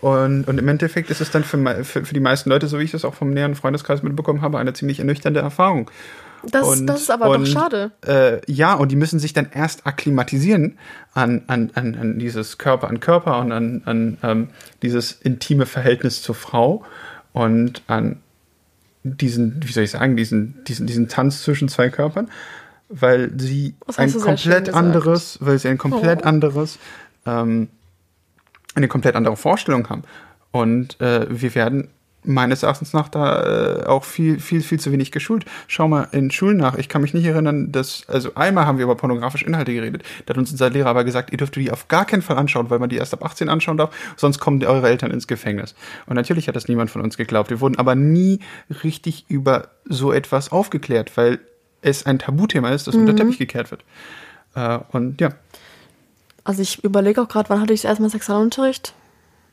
[0.00, 2.84] Und, und im Endeffekt ist es dann für, für, für die meisten Leute, so wie
[2.84, 5.90] ich das auch vom näheren Freundeskreis mitbekommen habe, eine ziemlich ernüchternde Erfahrung.
[6.50, 7.90] Das, Und- das ist aber und, doch schade.
[8.06, 10.78] Äh, ja, und die müssen sich dann erst akklimatisieren
[11.14, 14.48] an, an, an, an dieses Körper an Körper und an, an ähm,
[14.82, 16.84] dieses intime Verhältnis zur Frau
[17.32, 18.20] und an
[19.02, 22.28] diesen, wie soll ich sagen, diesen, diesen, diesen Tanz zwischen zwei Körpern,
[22.88, 26.26] weil sie ein komplett anderes, weil sie ein komplett Oh.
[26.26, 26.78] anderes,
[27.26, 27.68] ähm,
[28.74, 30.02] eine komplett andere Vorstellung haben.
[30.50, 31.88] Und äh, wir werden
[32.24, 35.44] meines Erachtens nach da äh, auch viel, viel, viel zu wenig geschult.
[35.66, 36.76] Schau mal in Schulen nach.
[36.76, 40.02] Ich kann mich nicht erinnern, dass, also einmal haben wir über pornografische Inhalte geredet.
[40.26, 42.70] Da hat uns unser Lehrer aber gesagt, ihr dürft die auf gar keinen Fall anschauen,
[42.70, 45.74] weil man die erst ab 18 anschauen darf, sonst kommen eure Eltern ins Gefängnis.
[46.06, 47.50] Und natürlich hat das niemand von uns geglaubt.
[47.50, 48.40] Wir wurden aber nie
[48.82, 51.38] richtig über so etwas aufgeklärt, weil
[51.82, 53.84] es ein Tabuthema ist, das unter den Teppich gekehrt wird.
[54.54, 55.30] Äh, und ja.
[56.44, 58.94] Also ich überlege auch gerade, wann hatte ich das erstmal Sexualunterricht?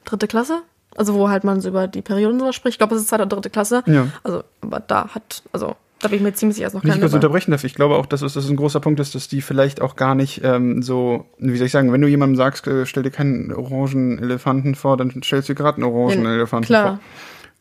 [0.05, 0.63] Dritte Klasse?
[0.95, 2.75] Also wo halt man so über die Perioden so spricht.
[2.75, 3.83] Ich glaube, es ist zweite oder dritte Klasse.
[3.85, 4.07] Ja.
[4.23, 6.93] Also, aber da hat, also da bin ich mir ziemlich sicher, dass noch Wenn ich
[6.95, 9.27] keine kurz unterbrechen darf, ich glaube auch, dass es es ein großer Punkt ist, dass
[9.27, 12.67] die vielleicht auch gar nicht ähm, so, wie soll ich sagen, wenn du jemandem sagst,
[12.67, 16.99] äh, stell dir keinen orangen Elefanten vor, dann stellst du gerade einen orangen Elefanten vor.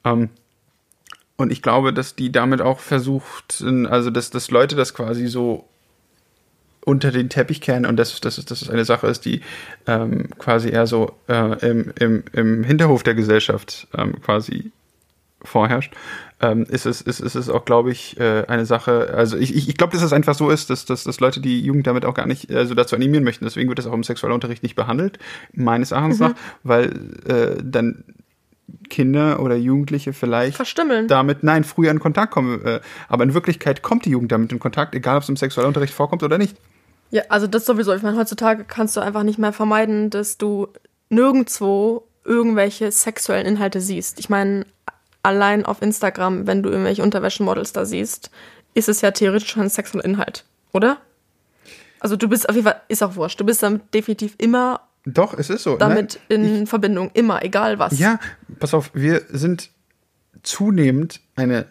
[0.05, 0.29] Ähm,
[1.37, 5.69] und ich glaube, dass die damit auch versucht, also dass, dass Leute das quasi so
[6.85, 9.41] unter den Teppich kehren und dass das, das ist eine Sache ist, die
[9.87, 14.71] ähm, quasi eher so äh, im, im, im Hinterhof der Gesellschaft ähm, quasi
[15.43, 15.93] vorherrscht,
[16.41, 19.69] ähm, ist, es, ist, ist es auch, glaube ich, äh, eine Sache, also ich, ich,
[19.69, 22.15] ich glaube, dass es einfach so ist, dass, dass, dass Leute die Jugend damit auch
[22.15, 23.45] gar nicht also dazu animieren möchten.
[23.45, 25.19] Deswegen wird das auch im Sexualunterricht nicht behandelt,
[25.53, 26.93] meines Erachtens nach, weil
[27.27, 28.05] äh, dann
[28.89, 31.09] Kinder oder Jugendliche vielleicht Verstümmeln.
[31.09, 32.65] damit, nein, früher in Kontakt kommen.
[32.65, 35.93] Äh, aber in Wirklichkeit kommt die Jugend damit in Kontakt, egal ob es im Sexualunterricht
[35.93, 36.57] vorkommt oder nicht.
[37.11, 37.95] Ja, also das sowieso.
[37.95, 40.69] Ich meine, heutzutage kannst du einfach nicht mehr vermeiden, dass du
[41.09, 44.19] nirgendwo irgendwelche sexuellen Inhalte siehst.
[44.19, 44.67] Ich meine,
[45.23, 48.31] allein auf Instagram, wenn du irgendwelche Unterwäschenmodels da siehst,
[48.75, 50.99] ist es ja theoretisch schon ein sexueller Inhalt, oder?
[52.01, 55.35] Also du bist auf jeden Fall, ist auch wurscht, du bist damit definitiv immer Doch,
[55.39, 55.77] es ist so.
[55.77, 57.99] damit Nein, in Verbindung, immer, egal was.
[57.99, 58.19] Ja,
[58.59, 59.71] pass auf, wir sind
[60.43, 61.67] zunehmend eine.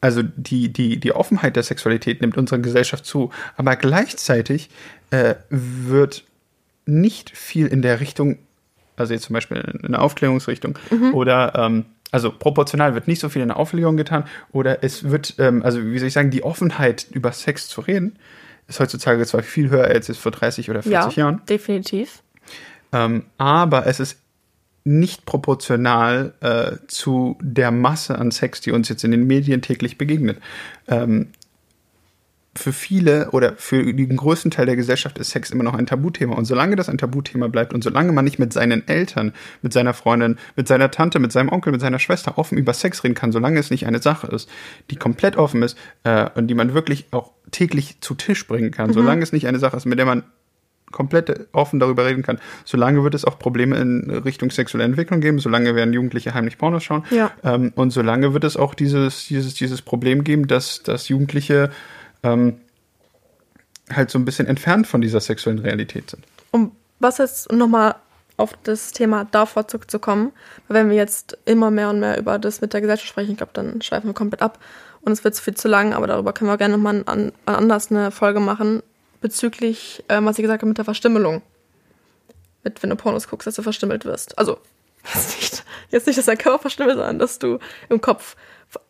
[0.00, 4.70] Also die, die, die Offenheit der Sexualität nimmt unserer Gesellschaft zu, aber gleichzeitig
[5.10, 6.24] äh, wird
[6.86, 8.38] nicht viel in der Richtung,
[8.96, 10.78] also jetzt zum Beispiel in der Aufklärungsrichtung
[11.12, 15.34] oder ähm, also proportional wird nicht so viel in der Aufklärung getan oder es wird,
[15.38, 18.16] ähm, also wie soll ich sagen, die Offenheit über Sex zu reden,
[18.68, 21.42] ist heutzutage zwar viel höher als es vor 30 oder 40 ja Jahren.
[21.48, 22.22] definitiv.
[22.92, 24.18] Ähm, aber es ist
[24.84, 29.98] nicht proportional äh, zu der Masse an Sex, die uns jetzt in den Medien täglich
[29.98, 30.38] begegnet.
[30.88, 31.28] Ähm,
[32.56, 36.34] für viele oder für den größten Teil der Gesellschaft ist Sex immer noch ein Tabuthema.
[36.34, 39.94] Und solange das ein Tabuthema bleibt und solange man nicht mit seinen Eltern, mit seiner
[39.94, 43.30] Freundin, mit seiner Tante, mit seinem Onkel, mit seiner Schwester offen über Sex reden kann,
[43.30, 44.48] solange es nicht eine Sache ist,
[44.90, 48.92] die komplett offen ist äh, und die man wirklich auch täglich zu Tisch bringen kann,
[48.92, 50.24] solange es nicht eine Sache ist, mit der man
[50.92, 55.38] komplett offen darüber reden kann, solange wird es auch Probleme in Richtung sexuelle Entwicklung geben,
[55.38, 57.04] solange werden Jugendliche heimlich Pornos schauen.
[57.10, 57.30] Ja.
[57.44, 61.70] Ähm, und solange wird es auch dieses, dieses, dieses Problem geben, dass, dass Jugendliche
[62.22, 62.56] ähm,
[63.92, 66.24] halt so ein bisschen entfernt von dieser sexuellen Realität sind.
[66.50, 67.96] Um was jetzt nochmal
[68.36, 70.32] auf das Thema davor zurückzukommen,
[70.68, 73.36] weil wenn wir jetzt immer mehr und mehr über das mit der Gesellschaft sprechen, ich
[73.36, 74.58] glaube, dann schweifen wir komplett ab
[75.02, 77.90] und es wird viel zu lang, aber darüber können wir gerne nochmal an, an anders
[77.90, 78.82] eine Folge machen,
[79.20, 81.42] bezüglich, ähm, was ich gesagt habe, mit der Verstümmelung.
[82.62, 84.38] Mit, wenn du Pornos guckst, dass du verstümmelt wirst.
[84.38, 84.58] Also,
[85.14, 88.36] jetzt nicht, jetzt nicht, dass dein Körper verstümmelt, sondern dass du im Kopf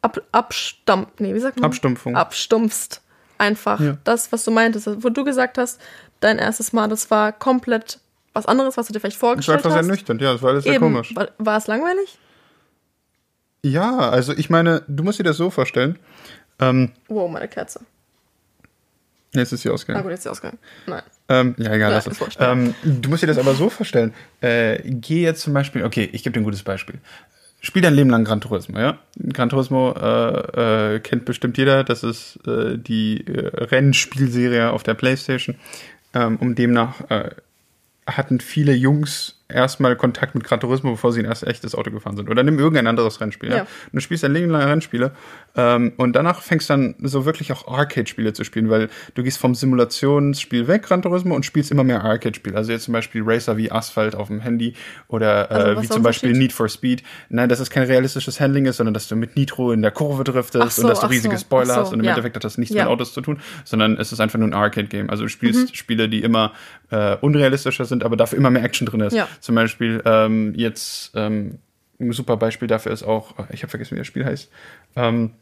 [0.02, 1.66] ab, abstammt, nee, wie sagt man?
[1.66, 2.16] Abstumpfung.
[2.16, 3.00] Abstumpfst.
[3.38, 3.80] Einfach.
[3.80, 3.96] Ja.
[4.04, 5.80] Das, was du meintest, wo du gesagt hast,
[6.20, 7.98] dein erstes Mal, das war komplett
[8.34, 9.86] was anderes, was du dir vielleicht Das war vorgestellt einfach sehr hast.
[9.86, 11.16] nüchtern, ja, das war alles sehr Eben, komisch.
[11.16, 12.18] war, war es langweilig?
[13.62, 15.98] Ja, also ich meine, du musst dir das so vorstellen.
[16.58, 17.80] Ähm, Wow, meine Kerze.
[19.32, 20.02] Jetzt ist sie ausgegangen.
[20.02, 20.58] gut, jetzt ist sie ausgegangen.
[20.86, 21.02] Nein.
[21.28, 21.92] Ähm, ja, egal.
[21.92, 22.38] Lass wurscht.
[22.40, 24.12] ähm, du musst dir das aber so vorstellen.
[24.40, 26.98] Äh, geh jetzt zum Beispiel, okay, ich gebe dir ein gutes Beispiel.
[27.62, 28.98] Spiel dein Leben lang Gran Turismo, ja?
[29.32, 31.84] Gran Turismo äh, äh, kennt bestimmt jeder.
[31.84, 35.56] Das ist äh, die äh, Rennspielserie auf der Playstation.
[36.14, 37.30] Ähm, um demnach äh,
[38.06, 42.16] hatten viele Jungs erstmal Kontakt mit Gran Turismo, bevor sie ein erst echtes Auto gefahren
[42.16, 42.30] sind.
[42.30, 43.50] Oder nimm irgendein anderes Rennspiel.
[43.50, 43.56] Ja.
[43.56, 43.62] Ja.
[43.62, 45.12] Und du spielst ein Leben lang Rennspiele
[45.56, 49.54] ähm, und danach fängst dann so wirklich auch Arcade-Spiele zu spielen, weil du gehst vom
[49.54, 52.56] Simulationsspiel weg, Gran Turismo, und spielst immer mehr Arcade-Spiele.
[52.56, 54.74] Also jetzt zum Beispiel Racer wie Asphalt auf dem Handy
[55.08, 56.32] oder Also äh, was wie zum Beispiel?
[56.32, 57.02] Need for Speed.
[57.28, 60.24] Nein, dass es kein realistisches Handling ist, sondern dass du mit Nitro in der Kurve
[60.24, 62.12] driftest so, und dass du so, riesige ach Spoiler so, hast und im ja.
[62.12, 62.84] Endeffekt hat das nichts Ja.
[62.84, 65.10] mit Autos zu tun, sondern es ist einfach nur ein Arcade-Game.
[65.10, 65.74] Also du spielst Mhm.
[65.74, 66.52] Spiele, die immer
[66.90, 69.14] äh, unrealistischer sind, aber dafür immer mehr Action drin ist.
[69.14, 69.28] Ja.
[69.40, 71.58] Zum Beispiel ähm, jetzt ähm,
[72.00, 74.50] ein super Beispiel dafür ist auch, ich habe vergessen, wie das Spiel heißt.
[74.96, 75.32] Ähm,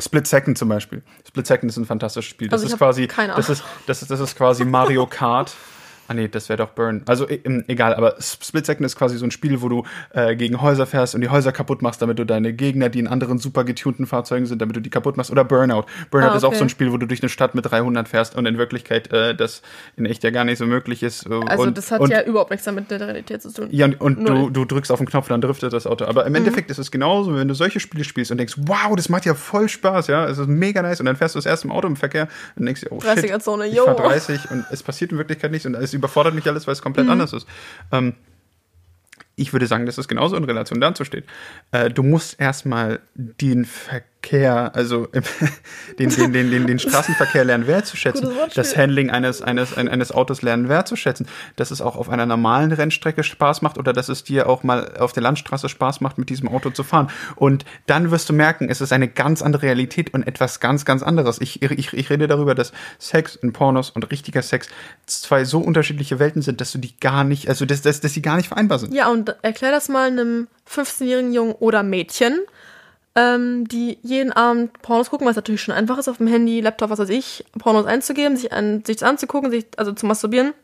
[0.00, 1.02] Split Second zum Beispiel.
[1.26, 2.48] Split Second ist ein fantastisches Spiel.
[2.48, 5.54] Das Also ist quasi, das ist, das ist, das ist quasi Mario Kart.
[6.08, 7.02] Ah nee, das wäre doch Burn.
[7.06, 10.60] Also e- egal, aber Split Second ist quasi so ein Spiel, wo du äh, gegen
[10.62, 13.62] Häuser fährst und die Häuser kaputt machst, damit du deine Gegner, die in anderen super
[13.64, 15.30] getunten Fahrzeugen sind, damit du die kaputt machst.
[15.30, 15.84] Oder Burnout.
[16.10, 16.58] Burnout Ah, ist auch okay.
[16.58, 19.34] so ein Spiel, wo du durch eine Stadt mit 300 fährst und in Wirklichkeit äh,
[19.34, 19.62] das
[19.96, 21.26] in echt ja gar nicht so möglich ist.
[21.26, 23.68] Äh, Also und, das hat und, ja überhaupt nichts damit mit der Realität zu tun.
[23.70, 24.32] ja, und, und du.
[24.34, 24.52] Mhm.
[24.54, 26.06] du drückst auf den Knopf, dann driftet das Auto.
[26.06, 29.08] Aber im Endeffekt ist es genauso, wenn du solche Spiele spielst und denkst, wow, das
[29.10, 31.00] macht ja voll Spaß, ja, es ist mega nice.
[31.00, 33.10] Und dann fährst du das erste Mal Auto im Verkehr und denkst dir, oh shit,
[33.24, 36.66] 30er-Zone, ich fahr 30 und es passiert in Wirklichkeit nichts und es überfordert mich alles,
[36.66, 37.12] weil es komplett Mhm.
[37.12, 37.46] anders ist.
[37.92, 38.14] Ähm,
[39.36, 41.24] ich würde sagen, dass es genauso in Relation dazu steht.
[41.70, 43.64] Äh, du musst erstmal den
[44.20, 45.06] Verkehr, also
[45.98, 50.68] den, den, den, den, den Straßenverkehr lernen wertzuschätzen, das Handling eines, eines, eines Autos lernen
[50.68, 51.26] wertzuschätzen,
[51.56, 54.96] dass es auch auf einer normalen Rennstrecke Spaß macht oder dass es dir auch mal
[54.98, 57.10] auf der Landstraße Spaß macht, mit diesem Auto zu fahren.
[57.36, 61.02] Und dann wirst du merken, es ist eine ganz andere Realität und etwas ganz, ganz
[61.02, 61.40] anderes.
[61.40, 64.68] Ich, ich, ich rede darüber, dass Sex in Pornos und richtiger Sex
[65.06, 68.22] zwei so unterschiedliche Welten sind, dass du die gar nicht, also dass, dass, dass sie
[68.22, 68.92] gar nicht vereinbar sind.
[68.92, 72.40] Ja, und erklär das mal einem 15-jährigen Jungen oder Mädchen,
[73.14, 76.90] ähm, die jeden Abend Pornos gucken, was natürlich schon einfach ist, auf dem Handy, Laptop,
[76.90, 80.54] was weiß ich, Pornos einzugeben, sich, an, sich anzugucken, sich, also zu masturbieren.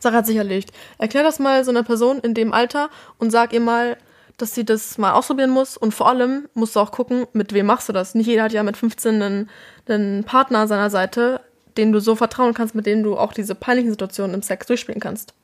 [0.00, 0.72] Sache hat sich erledigt.
[0.98, 3.96] Erklär das mal so einer Person in dem Alter und sag ihr mal,
[4.36, 7.66] dass sie das mal ausprobieren muss und vor allem musst du auch gucken, mit wem
[7.66, 8.14] machst du das.
[8.14, 9.50] Nicht jeder hat ja mit 15 einen,
[9.88, 11.40] einen Partner an seiner Seite,
[11.76, 15.00] den du so vertrauen kannst, mit dem du auch diese peinlichen Situationen im Sex durchspielen
[15.00, 15.34] kannst.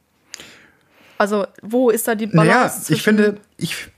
[1.18, 2.80] Also, wo ist da die Balance?
[2.80, 3.88] Naja, ich finde, ich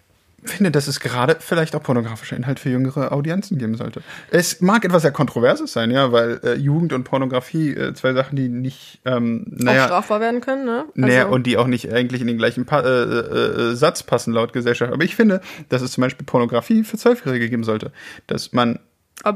[0.45, 4.03] finde, dass es gerade vielleicht auch pornografischer Inhalt für jüngere Audienzen geben sollte.
[4.31, 8.37] Es mag etwas sehr Kontroverses sein, ja, weil äh, Jugend und Pornografie äh, zwei Sachen,
[8.37, 10.81] die nicht, ähm, naja, auch strafbar werden können, ne?
[10.81, 14.03] Also naja, und die auch nicht eigentlich in den gleichen pa äh, äh, äh, Satz
[14.03, 14.93] passen laut Gesellschaft.
[14.93, 17.93] Aber ich finde, dass es zum Beispiel Pornografie für Zwölfjährige geben sollte,
[18.27, 18.81] dass man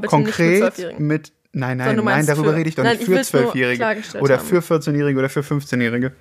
[0.07, 3.07] konkret mit Nein, nein, nein, darüber rede ich doch nein, nicht.
[3.07, 6.11] Für Zwölfjährige oder für 14-Jährige oder für 15-Jährige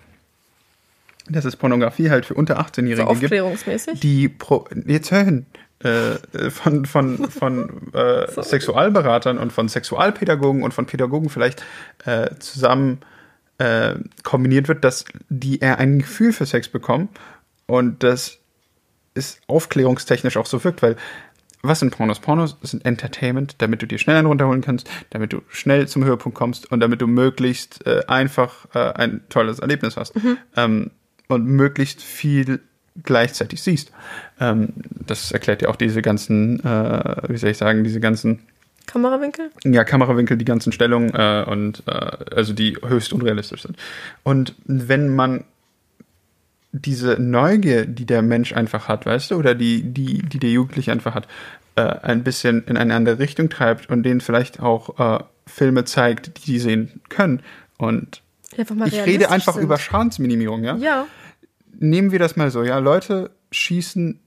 [1.29, 3.31] dass es Pornografie halt für unter 18-Jährige so gibt.
[4.03, 5.47] Die Pro jetzt hören
[5.81, 11.63] äh, von, von, von äh, Sexualberatern und von Sexualpädagogen und von Pädagogen vielleicht
[12.05, 13.01] äh, zusammen
[13.59, 17.09] äh, kombiniert wird, dass die eher ein Gefühl für Sex bekommen
[17.67, 18.39] und das
[19.15, 20.97] ist aufklärungstechnisch auch so wirkt, weil
[21.63, 22.21] was sind Pornos?
[22.21, 26.37] Pornos sind Entertainment, damit du dir schnell einen runterholen kannst, damit du schnell zum Höhepunkt
[26.37, 30.15] kommst und damit du möglichst äh, einfach äh, ein tolles Erlebnis hast.
[30.17, 30.39] Mhm.
[30.57, 30.91] Ähm,
[31.29, 32.61] und möglichst viel
[33.03, 33.93] gleichzeitig siehst.
[34.41, 34.71] Ähm,
[35.07, 38.41] das erklärt ja auch diese ganzen, äh, wie soll ich sagen, diese ganzen
[38.87, 39.51] Kamerawinkel?
[39.65, 41.91] Ja, Kamerawinkel, die ganzen Stellungen äh, und äh,
[42.35, 43.77] also die höchst unrealistisch sind.
[44.23, 45.45] Und wenn man
[46.73, 50.93] diese Neugier, die der Mensch einfach hat, weißt du, oder die, die, die der Jugendliche
[50.93, 51.27] einfach hat,
[51.75, 56.39] äh, ein bisschen in eine andere Richtung treibt und denen vielleicht auch äh, Filme zeigt,
[56.39, 57.41] die sie sehen können
[57.79, 58.23] und
[58.59, 59.63] ich rede einfach sind.
[59.63, 60.77] über Schadensminimierung, ja?
[60.77, 61.07] Ja.
[61.79, 62.79] Nehmen wir das mal so, ja.
[62.79, 64.21] Leute schießen,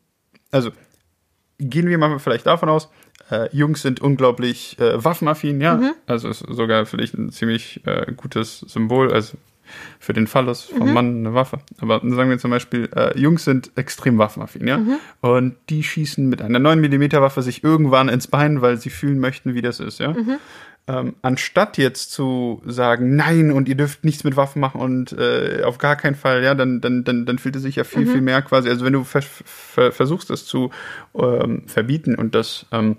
[0.51, 0.71] also
[1.57, 2.89] gehen wir mal vielleicht davon aus,
[3.31, 5.75] äh, Jungs sind unglaublich äh, waffenaffin, ja.
[5.75, 5.91] Mhm.
[6.07, 9.37] Also ist sogar vielleicht ein ziemlich äh, gutes Symbol, also
[9.99, 10.93] für den Phallus vom mhm.
[10.93, 11.59] Mann eine Waffe.
[11.79, 14.77] Aber sagen wir zum Beispiel, äh, Jungs sind extrem waffenaffin, ja.
[14.77, 14.95] Mhm.
[15.21, 19.19] Und die schießen mit einer 9 mm Waffe sich irgendwann ins Bein, weil sie fühlen
[19.19, 20.15] möchten, wie das ist, ja.
[20.89, 25.61] Ähm, anstatt jetzt zu sagen, nein, und ihr dürft nichts mit Waffen machen und äh,
[25.63, 28.11] auf gar keinen Fall, ja, dann, dann, dann, dann fühlt es sich ja viel, mhm.
[28.11, 29.27] viel mehr quasi, also wenn du vers
[29.75, 30.71] versuchst, das zu
[31.13, 32.97] ähm, verbieten und das ähm,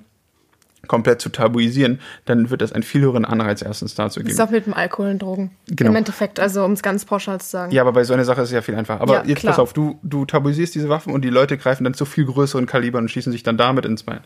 [0.86, 4.28] komplett zu tabuisieren, dann wird das einen viel höheren Anreiz erstens dazu geben.
[4.28, 5.50] Das ist auch mit dem Alkohol und Drogen.
[5.68, 5.90] Genau.
[5.90, 7.72] Im Endeffekt, also um es ganz pauschal zu sagen.
[7.72, 9.00] Ja, aber bei so einer Sache ist es ja viel einfacher.
[9.00, 9.52] Aber ja, jetzt klar.
[9.52, 12.66] pass auf, du, du tabuisierst diese Waffen und die Leute greifen dann zu viel größeren
[12.66, 14.20] Kalibern und schießen sich dann damit ins Bein.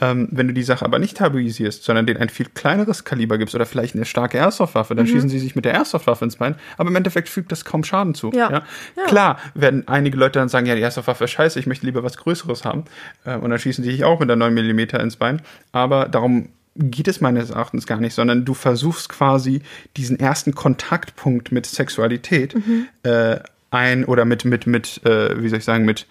[0.00, 3.54] Ähm, wenn du die Sache aber nicht tabuisierst, sondern denen ein viel kleineres Kaliber gibst
[3.54, 5.10] oder vielleicht eine starke Airsoft-Waffe, dann mhm.
[5.10, 6.54] schießen sie sich mit der Airsoft-Waffe ins Bein.
[6.78, 8.30] Aber im Endeffekt fügt das kaum Schaden zu.
[8.32, 8.50] Ja.
[8.50, 8.62] ja?
[8.96, 9.04] ja.
[9.06, 12.16] Klar werden einige Leute dann sagen, ja, die Airsoft-Waffe ist scheiße, ich möchte lieber was
[12.16, 12.84] Größeres haben.
[13.24, 15.42] Äh, und dann schießen sie sich auch mit der 9 mm ins Bein.
[15.72, 19.62] Aber darum geht es meines Erachtens gar nicht, sondern du versuchst quasi
[19.96, 22.86] diesen ersten Kontaktpunkt mit Sexualität mhm.
[23.02, 23.38] äh,
[23.70, 26.06] ein oder mit, mit, mit, äh, wie soll ich sagen, mit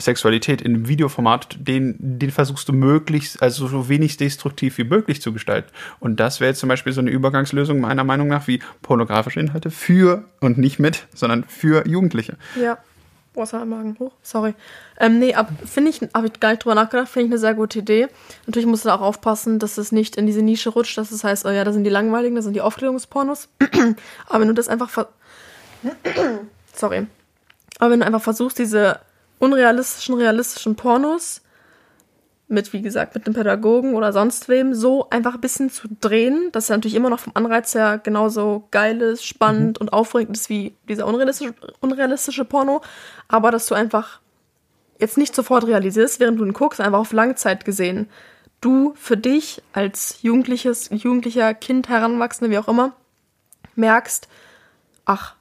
[0.00, 5.20] Sexualität in einem Videoformat, den, den versuchst du möglichst, also so wenig destruktiv wie möglich
[5.20, 5.70] zu gestalten.
[5.98, 9.70] Und das wäre jetzt zum Beispiel so eine Übergangslösung meiner Meinung nach wie pornografische Inhalte
[9.70, 12.36] für und nicht mit, sondern für Jugendliche.
[12.60, 12.78] Ja.
[13.34, 14.54] Wasser im Magen hoch, sorry.
[14.98, 15.34] Ähm, nee,
[15.64, 18.08] finde ich, habe ich gar nicht drüber nachgedacht, finde ich eine sehr gute Idee.
[18.46, 21.22] Natürlich musst du da auch aufpassen, dass es nicht in diese Nische rutscht, dass es
[21.22, 23.48] heißt, oh ja, das sind die langweiligen, das sind die Aufklärungspornos.
[24.26, 25.08] Aber wenn du das einfach ver
[26.74, 27.06] sorry.
[27.78, 28.98] Aber wenn du einfach versuchst, diese
[29.38, 31.42] unrealistischen, realistischen Pornos
[32.48, 36.48] mit, wie gesagt, mit einem Pädagogen oder sonst wem, so einfach ein bisschen zu drehen,
[36.52, 39.82] dass er natürlich immer noch vom Anreiz her genauso geil ist, spannend mhm.
[39.82, 42.80] und aufregend ist wie dieser unrealistische, unrealistische Porno,
[43.28, 44.20] aber dass du einfach
[44.98, 48.08] jetzt nicht sofort realisierst, während du ihn guckst, einfach auf Langzeit gesehen,
[48.60, 52.92] du für dich als jugendliches, jugendlicher Kind, Heranwachsende, wie auch immer,
[53.76, 54.26] merkst,
[55.04, 55.34] ach,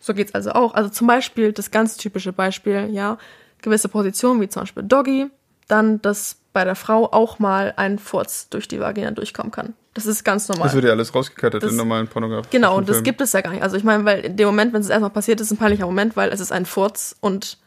[0.00, 0.74] so geht's also auch.
[0.74, 3.18] Also zum Beispiel das ganz typische Beispiel, ja,
[3.62, 5.26] gewisse Positionen wie zum Beispiel Doggy,
[5.66, 9.74] dann, dass bei der Frau auch mal ein Furz durch die Vagina durchkommen kann.
[9.94, 10.68] Das ist ganz normal.
[10.68, 12.50] Das wird ja alles rausgekattet in normalen Pornografien.
[12.50, 13.62] Genau, und das gibt es ja gar nicht.
[13.62, 15.86] Also ich meine, weil in dem Moment, wenn es erstmal passiert, ist es ein peinlicher
[15.86, 17.58] Moment, weil es ist ein Furz und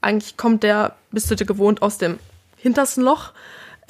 [0.00, 2.18] eigentlich kommt der, bist du dir gewohnt, aus dem
[2.56, 3.32] hintersten Loch.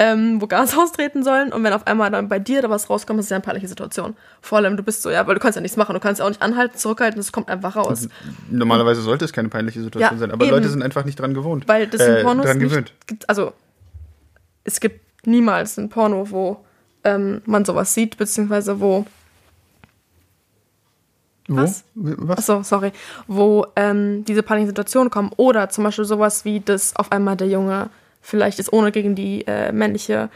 [0.00, 1.52] Ähm, wo Gas austreten sollen.
[1.52, 3.68] Und wenn auf einmal dann bei dir da was rauskommt, ist es ja eine peinliche
[3.68, 4.16] Situation.
[4.40, 5.92] Vor allem, du bist so, ja, weil du kannst ja nichts machen.
[5.92, 8.08] Du kannst ja auch nicht anhalten, zurückhalten, es kommt einfach raus.
[8.50, 10.54] Normalerweise sollte es keine peinliche Situation Ja, sein, aber eben.
[10.54, 11.68] Leute sind einfach nicht dran gewohnt.
[11.68, 12.94] Weil das in äh, Pornos dran nicht gewöhnt.
[13.06, 13.28] gibt.
[13.28, 13.52] Also,
[14.64, 16.64] es gibt niemals ein Porno, wo
[17.04, 19.04] ähm, man sowas sieht, beziehungsweise wo
[21.48, 21.84] Was?
[21.94, 22.38] Was?
[22.38, 22.92] Achso, sorry,
[23.26, 25.30] wo ähm, diese peinlichen Situationen kommen.
[25.36, 29.46] Oder zum Beispiel sowas wie, dass auf einmal der Junge vielleicht ist, ohne gegen die
[29.46, 30.30] äh, männliche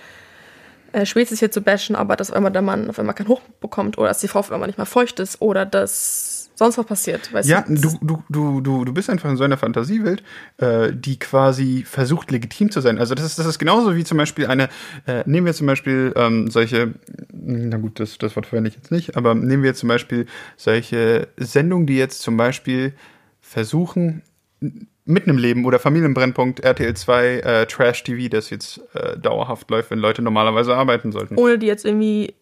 [0.92, 3.40] äh, Spezies hier zu bashen, aber dass auf einmal der Mann auf einmal keinen Hoch
[3.60, 6.86] bekommt oder dass die Frau auf einmal nicht mehr feucht ist oder dass sonst was
[6.86, 7.32] passiert.
[7.32, 10.22] Weißt Ja, du, du, du, du, du, bist einfach in so einer Fantasiewelt,
[10.58, 12.98] äh, die quasi versucht, legitim zu sein.
[12.98, 14.68] Also das ist, das ist genauso wie zum Beispiel eine,
[15.06, 16.94] äh, nehmen wir zum Beispiel ähm, solche,
[17.32, 21.28] na gut, das, das Wort verwende ich jetzt nicht, aber nehmen wir zum Beispiel solche
[21.36, 22.94] Sendungen, die jetzt zum Beispiel
[23.40, 24.22] versuchen,
[25.06, 29.90] mitten im Leben oder Familienbrennpunkt RTL 2 äh, Trash TV, das jetzt äh, dauerhaft läuft,
[29.90, 31.36] wenn Leute normalerweise arbeiten sollten.
[31.36, 32.34] ohne die jetzt irgendwie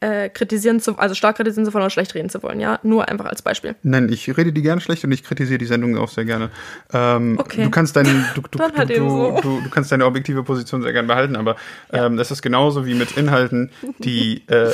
[0.00, 3.08] äh, kritisieren zu, also stark kritisieren zu wollen oder schlecht reden zu wollen, ja, nur
[3.08, 3.76] einfach als Beispiel.
[3.82, 6.50] Nein, ich rede die gerne schlecht und ich kritisiere die Sendung auch sehr gerne.
[6.92, 7.64] Ähm, Okay.
[7.64, 9.40] Du kannst deine, du, du, Dann halt du, eben du, so.
[9.40, 11.56] du, du kannst deine objektive Position sehr gerne behalten, aber
[11.92, 13.70] ähm, das ist genauso wie mit Inhalten,
[14.00, 14.72] die äh,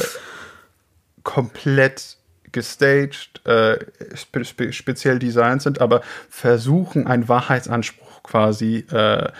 [1.23, 2.17] komplett
[2.53, 3.79] gestaged, äh,
[4.15, 9.31] spe spe speziell designt sind, aber versuchen, einen Wahrheitsanspruch quasi äh,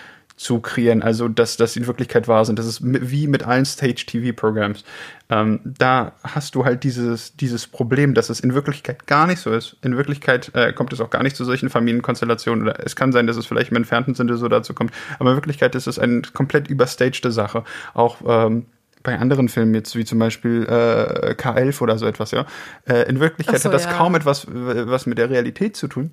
[0.43, 2.59] zu kreieren, also dass das in Wirklichkeit wahr sind.
[2.59, 4.85] Das ist wie mit allen Stage-TV-Programms.
[5.31, 9.53] Ähm, da hast du halt dieses, dieses Problem, dass es in Wirklichkeit gar nicht so
[9.53, 9.77] ist.
[9.83, 13.27] In Wirklichkeit äh, kommt es auch gar nicht zu solchen Familienkonstellationen oder es kann sein,
[13.27, 16.23] dass es vielleicht im entfernten Sinne so dazu kommt, aber in Wirklichkeit ist es eine
[16.23, 17.65] komplett überstagte Sache.
[17.95, 18.67] Auch ähm,
[19.03, 22.47] bei anderen Filmen jetzt, wie zum Beispiel äh, K11 oder so etwas, ja.
[22.87, 23.93] Äh, in Wirklichkeit so, hat das ja.
[23.93, 26.13] kaum etwas, was mit der Realität zu tun.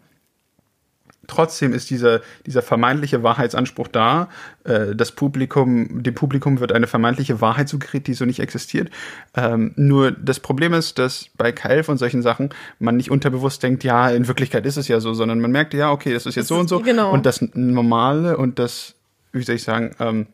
[1.30, 4.30] Trotzdem ist dieser, dieser vermeintliche Wahrheitsanspruch da.
[4.63, 8.89] Äh, das Publikum, dem Publikum wird eine vermeintliche Wahrheit suggeriert, die so nicht existiert.
[9.36, 12.49] Ähm, nur das Problem ist, dass bei K11 und solchen Sachen
[12.80, 15.91] man nicht unterbewusst denkt, ja, in Wirklichkeit ist es ja so, sondern man merkt, ja,
[15.91, 16.80] okay, das ist jetzt Das so und so.
[16.80, 17.12] genau.
[17.12, 18.95] Und das Normale und das,
[19.32, 20.28] wie soll ich sagen, ähm,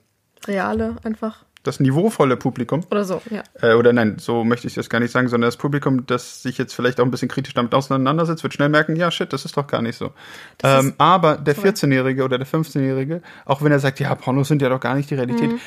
[0.48, 1.45] Reale einfach.
[1.68, 3.44] Das niveauvolle Publikum, Oder so, ja.
[3.62, 6.58] äh, oder nein, so möchte ich das gar nicht sagen, sondern das Publikum, das sich
[6.58, 9.58] jetzt vielleicht auch ein bisschen kritisch damit auseinandersetzt, wird schnell merken, ja, shit, das ist
[9.58, 10.12] doch gar nicht so.
[10.64, 11.70] Ähm, aber der Sorry.
[11.70, 15.10] 14-Jährige oder der 15-Jährige, auch wenn er sagt, ja, Pornos sind ja doch gar nicht
[15.10, 15.60] die Realität, Mhm.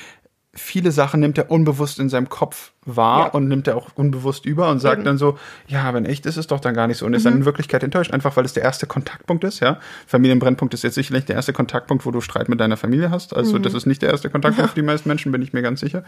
[0.59, 3.31] Viele Sachen nimmt er unbewusst in seinem Kopf wahr Ja.
[3.33, 5.01] und nimmt er auch unbewusst über und sagt.
[5.01, 5.05] Mhm.
[5.05, 7.35] dann so, ja, in echt ist es doch dann gar nicht so und ist dann
[7.35, 9.79] in Wirklichkeit enttäuscht, einfach weil es der erste Kontaktpunkt ist, ja.
[10.07, 13.59] Familienbrennpunkt ist jetzt sicherlich der erste Kontaktpunkt, wo du Streit mit deiner Familie hast, also
[13.59, 13.63] Mhm.
[13.63, 16.03] das ist nicht der erste Kontaktpunkt für die meisten Menschen, bin ich mir ganz sicher.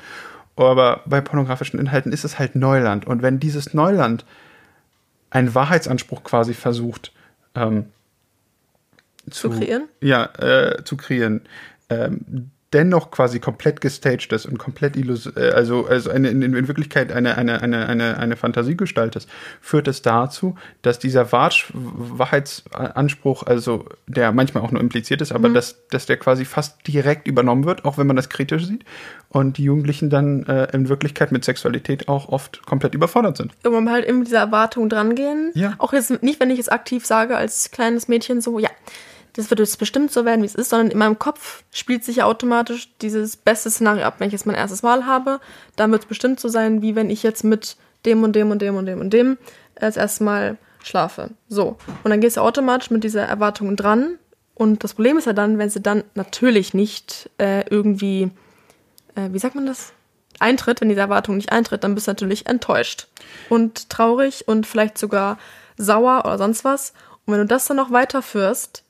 [0.56, 4.24] Aber bei pornografischen Inhalten ist es halt Neuland und wenn dieses Neuland
[5.30, 7.12] einen Wahrheitsanspruch quasi versucht,
[7.54, 7.86] ähm,
[9.30, 9.88] Zu kreieren?
[10.00, 11.42] Ja, äh, zu kreieren.
[11.88, 16.68] Ähm, dennoch quasi komplett gestaged ist und komplett illus äh, also, also eine, in, in
[16.68, 19.28] Wirklichkeit eine, eine, eine, eine, eine Fantasiegestalt ist,
[19.60, 25.48] führt es dazu, dass dieser Wahrsch Wahrheitsanspruch, also der manchmal auch nur impliziert ist, aber
[25.48, 28.84] dass, dass der quasi fast direkt übernommen wird, auch wenn man das kritisch sieht,
[29.30, 33.52] und die Jugendlichen dann äh, in Wirklichkeit mit Sexualität auch oft komplett überfordert sind.
[33.62, 35.52] Irgendwann halt immer mit dieser Erwartung drangehen.
[35.54, 35.74] Ja.
[35.78, 38.70] Auch jetzt nicht, wenn ich jetzt aktiv sage als kleines Mädchen so, ja,
[39.34, 42.16] das wird jetzt bestimmt so werden, wie es ist, sondern in meinem Kopf spielt sich
[42.16, 44.16] ja automatisch dieses beste Szenario ab.
[44.18, 45.40] Wenn ich jetzt mein erstes Mal habe,
[45.76, 48.60] dann wird es bestimmt so sein, wie wenn ich jetzt mit dem und dem und
[48.60, 49.38] dem und dem und dem
[49.78, 51.30] als erstes Mal schlafe.
[51.48, 51.76] So.
[52.02, 54.18] Und dann gehst du automatisch mit dieser Erwartung dran.
[54.54, 58.30] Und das Problem ist ja dann, wenn sie dann natürlich nicht äh, irgendwie,
[59.14, 59.92] äh, wie sagt man das?
[60.38, 63.08] Eintritt, wenn diese Erwartung nicht eintritt, dann bist du natürlich enttäuscht
[63.50, 65.38] und traurig und vielleicht sogar
[65.76, 66.94] sauer oder sonst was.
[67.26, 68.82] Und wenn du das dann noch weiterführst,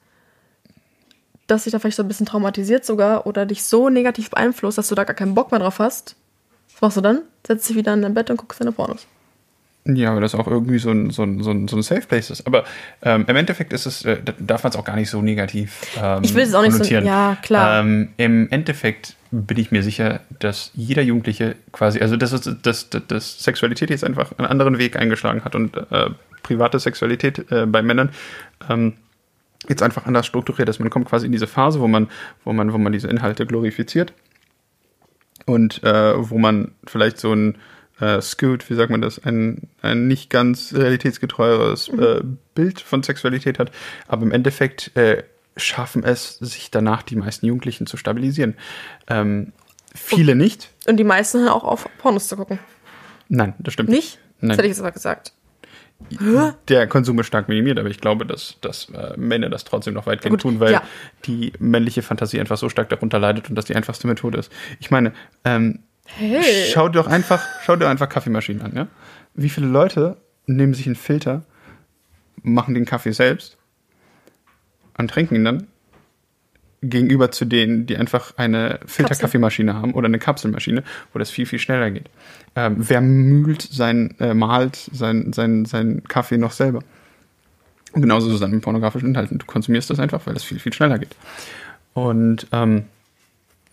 [1.50, 4.88] dass dich da vielleicht so ein bisschen traumatisiert sogar oder dich so negativ beeinflusst, dass
[4.88, 6.16] du da gar keinen Bock mehr drauf hast,
[6.74, 7.22] was machst du dann?
[7.46, 9.06] Setzt dich wieder in dein Bett und guckst deine Pornos.
[9.86, 12.28] Ja, aber das auch irgendwie so ein, so ein, so ein, so ein Safe Place
[12.30, 12.46] ist.
[12.46, 12.64] Aber
[13.02, 15.80] ähm, im Endeffekt ist es, äh, da darf man es auch gar nicht so negativ
[16.00, 17.80] ähm, Ich will es auch nicht so- ja, klar.
[17.80, 22.90] Ähm, Im Endeffekt bin ich mir sicher, dass jeder Jugendliche quasi, also dass, dass, dass,
[23.08, 26.10] dass Sexualität jetzt einfach einen anderen Weg eingeschlagen hat und äh,
[26.42, 28.10] private Sexualität äh, bei Männern
[28.68, 28.94] ähm,
[29.68, 30.78] jetzt einfach anders strukturiert ist.
[30.78, 32.08] Man kommt quasi in diese Phase, wo man,
[32.44, 34.12] wo man, wo man diese Inhalte glorifiziert
[35.46, 37.58] und äh, wo man vielleicht so ein
[38.00, 42.22] äh, Scoot, wie sagt man das, ein, ein nicht ganz realitätsgetreueres äh,
[42.54, 43.70] Bild von Sexualität hat,
[44.08, 45.24] aber im Endeffekt äh,
[45.56, 48.54] schaffen es sich danach die meisten Jugendlichen zu stabilisieren.
[49.08, 49.52] Ähm,
[49.94, 50.70] viele nicht.
[50.86, 52.58] Und die meisten hören auch auf, Pornos zu gucken.
[53.28, 54.18] Nein, das stimmt Nicht?
[54.40, 54.50] Nein.
[54.50, 55.32] Das hätte ich jetzt aber gesagt.
[56.68, 60.06] Der Konsum ist stark minimiert, aber ich glaube, dass, dass äh, Männer das trotzdem noch
[60.06, 60.82] weitgehend Gut, tun, weil ja.
[61.26, 64.52] die männliche Fantasie einfach so stark darunter leidet und das die einfachste Methode ist.
[64.80, 65.12] Ich meine,
[65.44, 65.80] ähm,
[66.16, 66.70] Hey.
[66.72, 68.86] schau dir doch einfach, schau dir einfach Kaffeemaschinen an, ja?
[69.34, 71.44] Wie viele Leute nehmen sich einen Filter,
[72.42, 73.56] machen den Kaffee selbst
[74.98, 75.66] und trinken ihn dann
[76.82, 81.58] gegenüber zu denen, die einfach eine Filterkaffeemaschine haben oder eine Kapselmaschine, wo das viel, viel
[81.58, 82.08] schneller geht.
[82.56, 86.80] Ähm, wer mühlt sein, äh, malt sein, sein, sein Kaffee noch selber?
[87.92, 89.38] Und genauso ist es dann mit pornografischen Inhalten.
[89.38, 91.14] Du konsumierst das einfach, weil das viel, viel schneller geht.
[91.92, 92.84] Und ähm,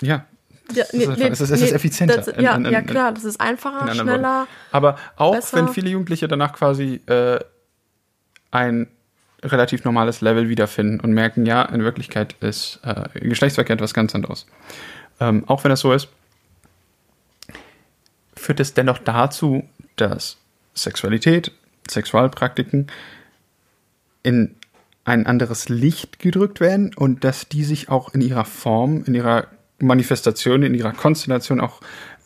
[0.01, 0.25] ja,
[0.73, 2.17] Ja, es ist, einfach, es ist, es ist nee, effizienter.
[2.17, 4.21] das- ja, in- in- ja, klar, das ist einfacher, schneller.
[4.39, 4.49] Worten.
[4.71, 5.57] Aber auch besser.
[5.57, 7.39] wenn viele Jugendliche danach quasi äh,
[8.51, 8.87] ein
[9.47, 14.45] relativ normales Level wiederfinden und merken, ja, in Wirklichkeit ist äh, Geschlechtsverkehr etwas ganz anderes.
[15.19, 16.09] Ähm, auch wenn das so ist,
[18.35, 20.37] führt es dennoch dazu, dass
[20.73, 21.51] Sexualität,
[21.89, 22.87] Sexualpraktiken
[24.23, 24.55] in
[25.05, 29.47] ein anderes Licht gedrückt werden und dass die sich auch in ihrer Form, in ihrer
[29.79, 31.81] Manifestation, in ihrer Konstellation auch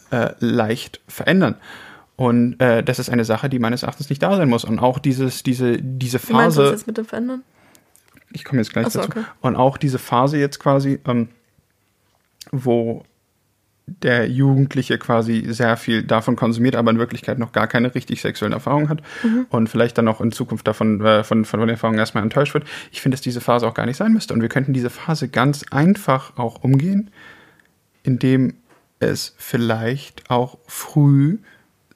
[0.09, 1.55] äh, leicht verändern.
[2.15, 4.63] Und äh, das ist eine Sache, die meines Erachtens nicht da sein muss.
[4.63, 7.43] Und auch dieses, diese, diese Wie meinst du Phase, jetzt mit dem Verändern?
[8.33, 9.11] ich komme jetzt gleich so, dazu.
[9.11, 9.23] okay.
[9.41, 11.29] Und auch diese Phase jetzt quasi, ähm,
[12.51, 13.03] wo
[13.87, 18.53] der Jugendliche quasi sehr viel davon konsumiert, aber in Wirklichkeit noch gar keine richtig sexuellen
[18.53, 19.47] Erfahrungen hat Mhm.
[19.49, 22.65] und vielleicht dann auch in Zukunft davon äh, von, von den Erfahrungen erstmal enttäuscht wird.
[22.91, 24.33] Ich finde, dass diese Phase auch gar nicht sein müsste.
[24.33, 27.09] Und wir könnten diese Phase ganz einfach auch umgehen,
[28.03, 28.53] indem
[28.99, 31.39] es vielleicht auch früh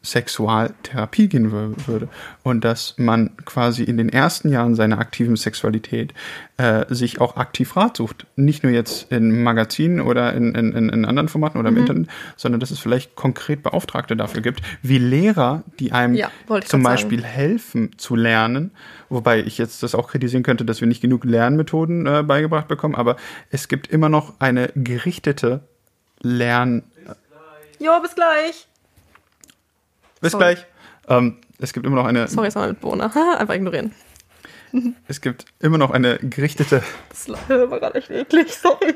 [0.06, 2.08] Sexualtherapie gehen wür- würde.
[2.44, 6.14] Und dass man quasi in den ersten Jahren seiner aktiven Sexualität
[6.58, 8.28] äh, sich auch aktiv Rat sucht.
[8.36, 12.60] Nicht nur jetzt in Magazinen oder in, in, in anderen Formaten oder im Internet, sondern
[12.60, 16.30] dass es vielleicht konkret Beauftragte dafür gibt, wie Lehrer, die einem Ja,
[16.66, 18.72] zum Beispiel helfen zu lernen,
[19.10, 22.96] wobei ich jetzt das auch kritisieren könnte, dass wir nicht genug Lernmethoden äh, beigebracht bekommen,
[22.96, 23.18] aber
[23.50, 25.62] es gibt immer noch eine gerichtete
[26.22, 26.84] Lern...
[27.80, 28.68] Jo, bis gleich.
[30.22, 30.44] Bis Sorry.
[30.56, 30.66] gleich.
[31.08, 33.12] Ähm, es gibt immer noch eine, Sorry, ist mein Mitbewohner.
[33.40, 33.92] Einfach ignorieren.
[35.08, 38.96] es gibt immer noch eine gerichtete, Das war gerade echt eklig, sorry.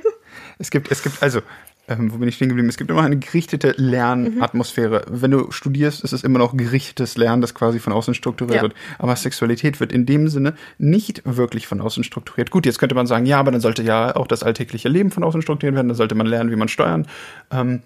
[0.57, 1.41] es gibt, es gibt, also,
[1.87, 2.69] ähm, wo bin ich stehen geblieben?
[2.69, 5.05] Es gibt immer noch eine gerichtete Lernatmosphäre.
[5.09, 8.61] Wenn du studierst, ist es immer noch gerichtetes Lernen, das quasi von außen strukturiert Ja.
[8.61, 8.73] wird.
[8.99, 12.51] Aber Sexualität wird in dem Sinne nicht wirklich von außen strukturiert.
[12.51, 15.23] Gut, jetzt könnte man sagen, ja, aber dann sollte ja auch das alltägliche Leben von
[15.23, 17.07] außen strukturiert werden, dann sollte man lernen, wie man steuern
[17.51, 17.81] ähm,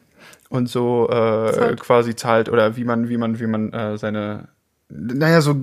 [0.49, 4.49] und so äh, quasi zahlt oder wie man, wie man, wie man äh, seine
[4.95, 5.55] naja, so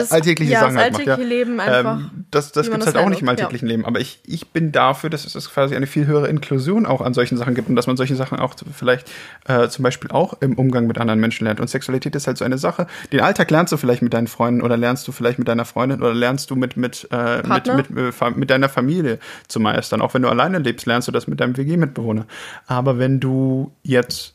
[0.00, 1.08] Das- alltägliche ja, Sachen das halt macht.
[1.08, 3.46] alltägliche Leben einfach, Ähm, das das gibt es halt auch nicht im lernt, ja.
[3.46, 3.84] alltäglichen Leben.
[3.84, 7.36] Aber ich, ich bin dafür, dass es quasi eine viel höhere Inklusion auch an solchen
[7.36, 9.10] Sachen gibt und dass man solche Sachen auch vielleicht
[9.46, 11.60] äh, zum Beispiel auch im Umgang mit anderen Menschen lernt.
[11.60, 12.86] Und Sexualität ist halt so eine Sache.
[13.12, 16.00] Den Alltag lernst du vielleicht mit deinen Freunden oder lernst du vielleicht mit deiner Freundin
[16.02, 17.90] oder lernst du mit, mit, äh, mit, mit,
[18.20, 19.18] äh, mit deiner Familie
[19.48, 20.00] zu meistern.
[20.02, 22.26] Auch wenn du alleine lebst, lernst du das mit deinem WG-Mitbewohner.
[22.66, 24.34] Aber wenn du jetzt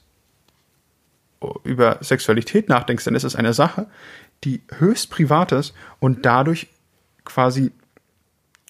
[1.64, 3.88] über Sexualität nachdenkst, dann ist es eine Sache,
[4.44, 6.68] die höchst privat ist und dadurch
[7.26, 7.72] quasi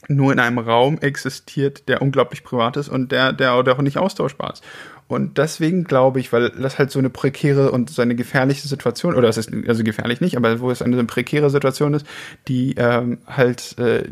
[0.08, 4.54] nur in einem Raum existiert, der unglaublich privat ist und der, der, auch nicht austauschbar
[4.54, 4.64] ist.
[5.08, 9.16] Und deswegen glaube ich, weil das halt so eine prekäre und so eine gefährliche Situation,
[9.16, 12.06] oder es ist also gefährlich nicht, aber wo es eine prekäre Situation ist,
[12.48, 14.04] die ähm, halt äh,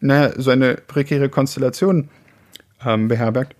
[0.00, 2.08] ne, so eine prekäre Konstellation
[2.84, 3.54] ähm, beherbergt.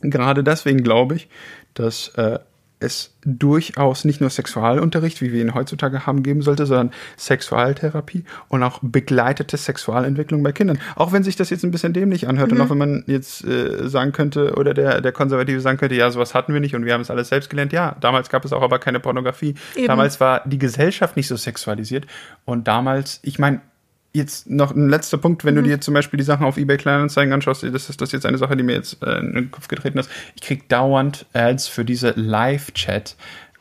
[0.00, 1.28] Gerade deswegen glaube ich,
[1.74, 2.38] dass äh,
[2.80, 8.62] es durchaus nicht nur Sexualunterricht, wie wir ihn heutzutage haben, geben sollte, sondern Sexualtherapie und
[8.62, 10.78] auch begleitete Sexualentwicklung bei Kindern.
[10.94, 13.88] Auch wenn sich das jetzt ein bisschen dämlich anhört und auch wenn man jetzt äh,
[13.88, 16.94] sagen könnte oder der, der Konservative sagen könnte, ja, sowas hatten wir nicht und wir
[16.94, 17.72] haben es alles selbst gelernt.
[17.72, 19.54] Ja, damals gab es auch aber keine Pornografie.
[19.74, 19.86] Eben.
[19.86, 22.06] Damals war die Gesellschaft nicht so sexualisiert
[22.44, 23.60] und damals, ich meine,
[24.14, 27.32] Jetzt noch ein letzter Punkt, wenn du dir zum Beispiel die Sachen auf eBay Kleinanzeigen
[27.32, 29.98] anschaust, das ist das jetzt eine Sache, die mir jetzt äh, in den Kopf getreten
[29.98, 30.10] ist.
[30.34, 33.16] Ich krieg dauernd Ads für diese Live-Chat.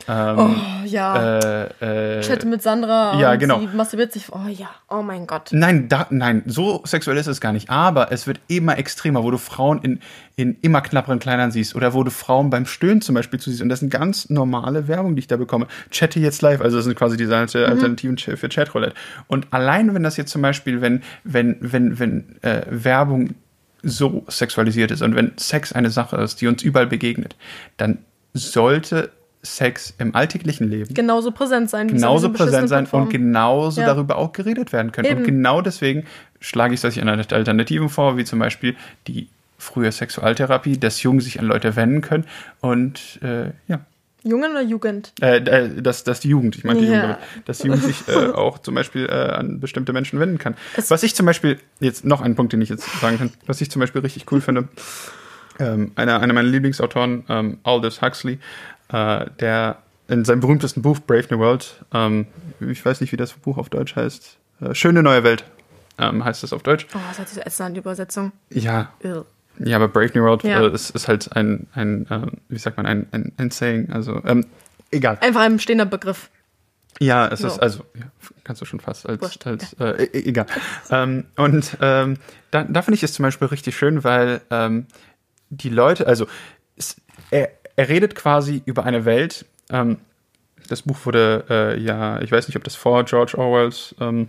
[0.09, 1.39] Ähm, Oh, ja.
[1.39, 3.19] äh, äh, Chat mit Sandra.
[3.19, 3.59] ja, und genau.
[3.59, 4.31] Sie masturbiert sich.
[4.31, 5.49] Oh ja, oh mein Gott.
[5.51, 7.69] Nein, da, nein, so sexuell ist es gar nicht.
[7.69, 9.99] Aber es wird immer extremer, wo du Frauen in,
[10.37, 13.61] in immer knapperen Kleidern siehst oder wo du Frauen beim Stöhnen zum Beispiel zu siehst.
[13.61, 15.67] Und das sind ganz normale Werbung, die ich da bekomme.
[15.91, 18.95] Chatte jetzt live, also das sind quasi diese alte- Alternativen Ch- für Chatroulette.
[19.27, 23.35] Und allein wenn das jetzt zum Beispiel, wenn, wenn, wenn, wenn äh, Werbung
[23.83, 27.35] so sexualisiert ist und wenn Sex eine Sache ist, die uns überall begegnet,
[27.77, 27.99] dann
[28.33, 29.11] sollte
[29.55, 31.89] Sex im alltäglichen Leben Genauso präsent sein.
[31.89, 33.87] wie es genauso präsent sein beschissenen und genauso Ja.
[33.87, 35.07] darüber auch geredet werden können.
[35.07, 35.19] Eben.
[35.21, 36.05] Und genau deswegen
[36.39, 38.75] schlage ich solche Alternativen vor, wie zum Beispiel
[39.07, 39.27] die
[39.57, 42.25] frühe Sexualtherapie, dass Jungen sich an Leute wenden können
[42.61, 43.79] und äh, ja,
[44.23, 45.13] Jungen oder Jugend?
[45.21, 47.01] Äh, äh, dass, dass die Jugend, ich meine die Ja.
[47.01, 50.55] Jugend, dass die Jugend sich äh, auch zum Beispiel äh, an bestimmte Menschen wenden kann.
[50.75, 53.61] Es- was ich zum Beispiel, jetzt noch ein Punkt, den ich jetzt sagen kann, was
[53.61, 54.67] ich zum Beispiel richtig cool finde,
[55.59, 58.37] ähm, einer, einer meiner Lieblingsautoren, ähm, Aldous Huxley,
[58.91, 59.77] äh, der
[60.07, 62.27] in seinem berühmtesten Buch Brave New World, ähm,
[62.61, 65.43] ich weiß nicht, wie das Buch auf Deutsch heißt, äh, Schöne neue Welt
[65.99, 66.87] ähm, heißt das auf Deutsch.
[66.93, 68.31] Oh, das hat sich an die Übersetzung.
[68.49, 69.25] Ja, Ugh.
[69.59, 70.61] ja, aber Brave New World Ja.
[70.61, 74.21] äh, ist, ist halt ein, ein ähm, wie sagt man, ein, ein, ein Saying, also
[74.25, 74.45] ähm,
[74.91, 75.17] egal.
[75.21, 76.29] Einfach ein stehender Begriff.
[76.99, 77.47] Ja, es So.
[77.47, 78.05] ist also ja,
[78.43, 79.45] kannst du schon fast als, Wurscht.
[79.45, 80.45] als äh, e- egal.
[80.89, 82.17] ähm, und ähm,
[82.51, 84.87] da, da finde ich es zum Beispiel richtig schön, weil ähm,
[85.49, 86.27] die Leute, also
[86.75, 86.95] es,
[87.29, 89.45] er, er redet quasi über eine Welt.
[89.69, 89.97] Ähm,
[90.67, 94.27] das Buch wurde äh, ja, ich weiß nicht, ob das vor George Orwells ähm,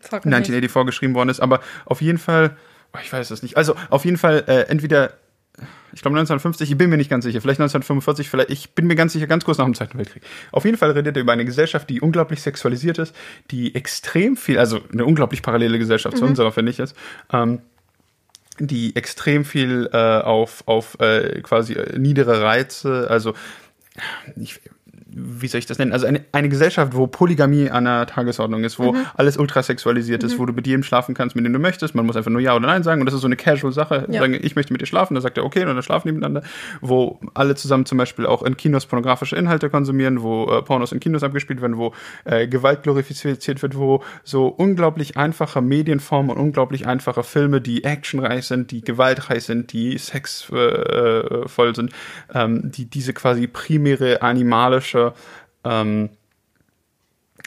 [0.00, 0.48] Frag mich nicht.
[0.48, 2.56] 1984 geschrieben worden ist, aber auf jeden Fall,
[2.94, 3.56] oh, ich weiß es nicht.
[3.56, 5.12] Also auf jeden Fall äh, entweder,
[5.92, 8.96] ich glaube 1950, ich bin mir nicht ganz sicher, vielleicht 1945, vielleicht, ich bin mir
[8.96, 10.22] ganz sicher, ganz kurz nach dem Zweiten Weltkrieg.
[10.52, 13.14] Auf jeden Fall redet er über eine Gesellschaft, die unglaublich sexualisiert ist,
[13.50, 16.96] die extrem viel, also eine unglaublich parallele Gesellschaft zu unserer, finde ich jetzt.
[17.32, 17.60] Ähm,
[18.58, 23.34] die extrem viel äh, auf, auf äh, quasi äh, niedere Reize, also
[24.36, 24.60] ich,
[25.18, 25.92] wie soll ich das nennen?
[25.92, 30.46] Also eine, eine Gesellschaft, wo Polygamie an der Tagesordnung ist, wo alles ultrasexualisiert ist, wo
[30.46, 31.94] du mit jedem schlafen kannst, mit dem du möchtest.
[31.94, 34.06] Man muss einfach nur Ja oder Nein sagen und das ist so eine casual Sache.
[34.08, 34.20] Ja.
[34.20, 36.42] Sagen, ich möchte mit dir schlafen, dann sagt er okay und dann schlafen die miteinander.
[36.80, 41.00] Wo alle zusammen zum Beispiel auch in Kinos pornografische Inhalte konsumieren, wo äh, Pornos in
[41.00, 41.92] Kinos abgespielt werden, wo
[42.24, 48.46] äh, Gewalt glorifiziert wird, wo so unglaublich einfache Medienformen und unglaublich einfache Filme, die actionreich
[48.46, 51.92] sind, die gewaltreich sind, die sexvoll äh, sind,
[52.34, 55.07] ähm, die diese quasi primäre animalische
[55.64, 56.10] ähm,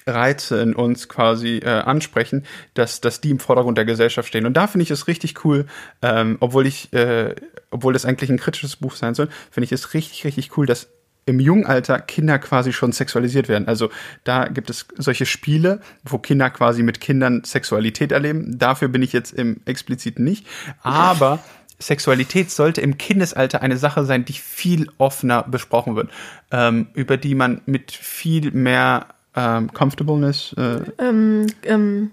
[0.07, 4.45] Reize in uns quasi äh, ansprechen, dass, dass die im Vordergrund der Gesellschaft stehen.
[4.45, 5.65] Und da finde ich es richtig cool,
[6.01, 7.35] ähm, obwohl ich, äh,
[7.69, 10.87] obwohl das eigentlich ein kritisches Buch sein soll, finde ich es richtig, richtig cool, dass
[11.25, 13.67] im jungen Alter Kinder quasi schon sexualisiert werden.
[13.67, 13.89] Also
[14.23, 18.57] da gibt es solche Spiele, wo Kinder quasi mit Kindern Sexualität erleben.
[18.57, 20.47] Dafür bin ich jetzt im expliziten nicht.
[20.81, 21.39] Aber
[21.81, 26.09] Sexualität sollte im Kindesalter eine Sache sein, die viel offener besprochen wird,
[26.51, 32.11] ähm, über die man mit viel mehr ähm, Comfortableness, äh, Ähm, ähm,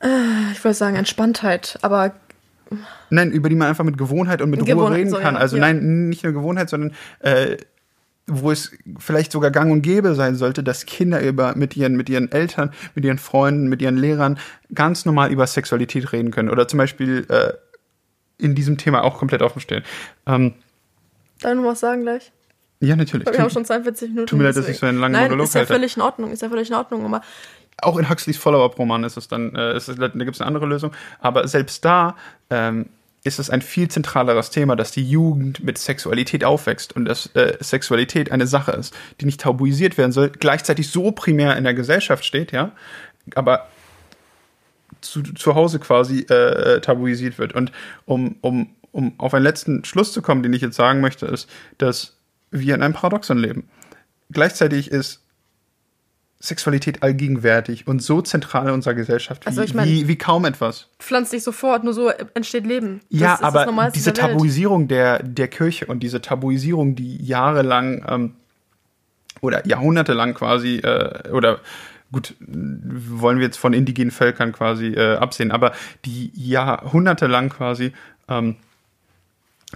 [0.00, 2.12] äh, ich wollte sagen Entspanntheit, aber
[3.10, 5.34] nein, über die man einfach mit Gewohnheit und mit Ruhe Gewohnheit, reden so, kann.
[5.34, 5.62] ja, also ja.
[5.62, 7.56] nein, nicht nur Gewohnheit, sondern äh,
[8.26, 12.10] wo es vielleicht sogar gang und gäbe sein sollte, dass Kinder über mit ihren mit
[12.10, 14.38] ihren Eltern, mit ihren Freunden, mit ihren Lehrern
[14.74, 17.52] ganz normal über Sexualität reden können oder zum Beispiel äh,
[18.38, 19.82] in diesem Thema auch komplett offen stehen.
[20.26, 20.54] Ähm,
[21.40, 22.32] darf ich noch was sagen gleich?
[22.80, 23.26] ja, natürlich.
[23.26, 24.26] Wir haben schon 42 Minuten.
[24.28, 25.74] tut mir leid, dass ich so einen langen Nein, Monolog ist ja halte.
[25.74, 27.22] völlig in Ordnung, ist ja völlig in Ordnung, aber
[27.80, 30.66] auch in Huxleys Follow-up-Roman ist es dann, äh, ist es, da gibt es eine andere
[30.66, 30.92] Lösung.
[31.20, 32.16] Aber selbst da
[32.50, 32.86] ähm,
[33.24, 37.56] ist es ein viel zentraleres Thema, dass die Jugend mit Sexualität aufwächst und dass äh,
[37.60, 42.24] Sexualität eine Sache ist, die nicht tabuisiert werden soll, gleichzeitig so primär in der Gesellschaft
[42.24, 42.72] steht, ja,
[43.34, 43.68] aber
[45.00, 47.54] zu, zu Hause quasi äh, tabuisiert wird.
[47.54, 47.72] Und
[48.06, 51.48] um, um, um auf einen letzten Schluss zu kommen, den ich jetzt sagen möchte, ist,
[51.78, 52.16] dass
[52.50, 53.68] wir in einem Paradoxon leben.
[54.30, 55.22] Gleichzeitig ist
[56.40, 60.44] Sexualität allgegenwärtig und so zentral in unserer Gesellschaft wie, Also ich mein- wie, wie kaum
[60.44, 60.88] etwas.
[61.00, 63.00] pflanzt dich sofort, nur so entsteht Leben.
[63.10, 64.28] Das ja, aber diese der.
[64.28, 68.34] Tabuisierung der, der Kirche und diese Tabuisierung, die jahrelang ähm,
[69.40, 71.58] oder jahrhundertelang quasi, äh, oder
[72.12, 75.72] gut, wollen wir jetzt von indigenen Völkern quasi äh, absehen, aber
[76.04, 77.92] die jahrhundertelang quasi
[78.28, 78.56] ähm,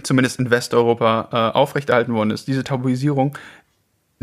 [0.01, 2.47] zumindest in Westeuropa äh, aufrechterhalten worden ist.
[2.47, 3.37] Diese Tabuisierung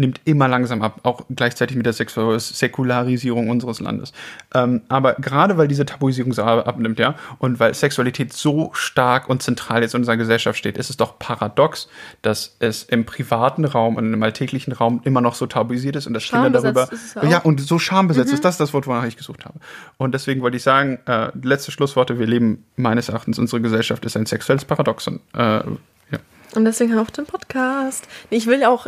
[0.00, 4.12] nimmt immer langsam ab, auch gleichzeitig mit der Säkularisierung unseres Landes.
[4.54, 9.42] Ähm, aber gerade weil diese Tabuisierung so abnimmt, ja, und weil Sexualität so stark und
[9.42, 11.88] zentral jetzt in unserer Gesellschaft steht, ist es doch paradox,
[12.22, 16.14] dass es im privaten Raum und im alltäglichen Raum immer noch so tabuisiert ist und
[16.14, 16.88] dass Kinder darüber,
[17.22, 19.60] ja und so schambesetzt ist das das Wort, wonach ich gesucht habe.
[19.98, 24.16] Und deswegen wollte ich sagen, äh, letzte Schlussworte, wir leben meines Erachtens, unsere Gesellschaft ist
[24.16, 25.20] ein sexuelles Paradoxon.
[25.34, 26.18] Äh, ja.
[26.54, 28.08] Und deswegen auch den Podcast.
[28.30, 28.86] Ich will auch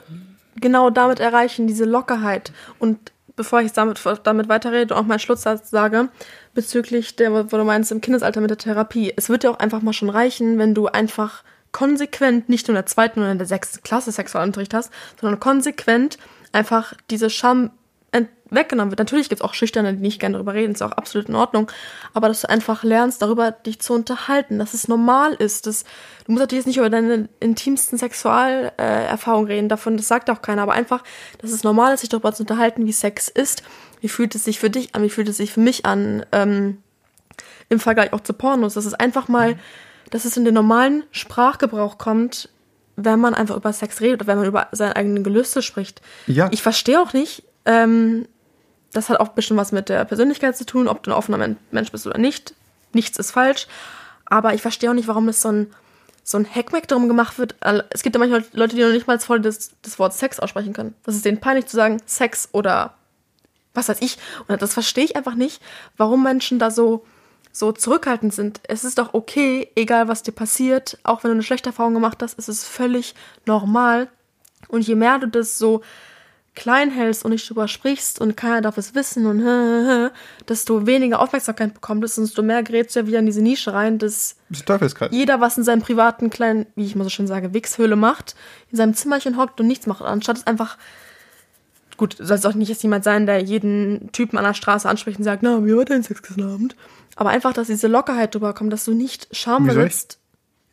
[0.61, 2.53] genau damit erreichen, diese Lockerheit.
[2.79, 6.09] Und bevor ich damit, damit weiterrede und auch meinen Schlusssatz sage,
[6.55, 9.13] bezüglich der, wo du meinst, im Kindesalter mit der Therapie.
[9.17, 11.43] Es wird ja auch einfach mal schon reichen, wenn du einfach
[11.73, 16.19] konsequent nicht nur in der zweiten oder in der sechsten Klasse Sexualunterricht hast, sondern konsequent
[16.53, 17.71] einfach diese Scham
[18.55, 18.99] weggenommen wird.
[18.99, 21.71] Natürlich gibt es auch Schüchterne, die nicht gerne darüber reden, ist auch absolut in Ordnung.
[22.13, 25.67] Aber dass du einfach lernst, darüber dich zu unterhalten, dass es normal ist.
[25.67, 25.85] Dass,
[26.27, 30.43] du musst natürlich jetzt nicht über deine intimsten Sexualerfahrungen äh, reden, davon, das sagt auch
[30.43, 31.03] keiner, aber einfach,
[31.39, 33.63] dass es normal ist, sich darüber zu unterhalten, wie Sex ist.
[34.01, 36.79] Wie fühlt es sich für dich an, wie fühlt es sich für mich an, ähm,
[37.69, 38.75] im Vergleich auch zu Pornos.
[38.75, 39.57] Dass es einfach mal,
[40.11, 42.51] dass es in den normalen Sprachgebrauch kommt,
[42.97, 46.03] wenn man einfach über Sex redet oder wenn man über seine eigenen Gelüste spricht.
[46.27, 46.51] Ja.
[46.53, 48.27] Ich verstehe auch nicht, ähm,
[48.93, 51.39] das hat auch ein bisschen was mit der Persönlichkeit zu tun, ob du ein offener
[51.39, 52.55] Men- Mensch bist oder nicht.
[52.93, 53.67] Nichts ist falsch.
[54.27, 55.73] Aber ich verstehe auch nicht, warum es so ein,
[56.25, 57.55] so ein Hackmack darum gemacht wird.
[57.91, 60.73] Es gibt ja manchmal Leute, die noch nicht mal voll das, das Wort Sex aussprechen
[60.73, 60.95] können.
[61.05, 62.95] Das ist denen peinlich zu sagen, Sex oder
[63.75, 64.19] was weiß ich.
[64.47, 65.63] Und das verstehe ich einfach nicht,
[65.97, 67.05] warum Menschen da so,
[67.51, 68.61] so zurückhaltend sind.
[68.65, 72.23] Es ist doch okay, egal was dir passiert, auch wenn du eine schlechte Erfahrung gemacht
[72.23, 73.15] hast, es ist völlig
[73.47, 74.09] normal.
[74.69, 75.81] Und je mehr du das so
[76.55, 80.11] klein hältst und nicht drüber sprichst und keiner darf es wissen und
[80.49, 83.73] desto weniger Aufmerksamkeit bekommt es und desto mehr gerätst du ja wieder in diese Nische
[83.73, 84.37] rein, dass
[85.13, 88.35] jeder was in seinem privaten kleinen, wie ich mal so schön sage, Wichshöhle macht,
[88.71, 90.77] in seinem Zimmerchen hockt und nichts macht, anstatt es einfach
[91.97, 95.19] gut, soll es auch nicht jetzt jemand sein, der jeden Typen an der Straße anspricht
[95.19, 96.77] und sagt, na, wie war dein Sex gestern Abend?
[97.17, 100.19] Aber einfach, dass diese Lockerheit drüber kommt, dass du nicht Wieso schambesetzt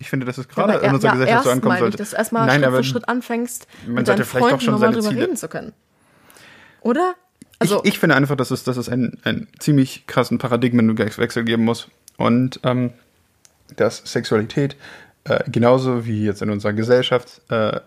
[0.02, 1.78] Ich finde, dass es ja, gerade aber in er- unserer ja, Gesellschaft so ankommen meine
[1.78, 1.98] ich, sollte.
[1.98, 4.78] dass du erstmal Nein, Schritt aber für Schritt anfängst, man mit sollte vielleicht Freunden schon
[4.80, 5.74] seine drüber Ziele- reden zu können.
[6.82, 7.16] Oder?
[7.60, 11.66] Also, ich, ich finde einfach, dass es, dass es einen, einen ziemlich krassen Paradigmenwechsel geben
[11.66, 11.90] muss.
[12.16, 12.92] Und ähm,
[13.76, 14.78] dass Sexualität
[15.26, 17.82] äh, genauso wie jetzt in unserer Gesellschaft, äh,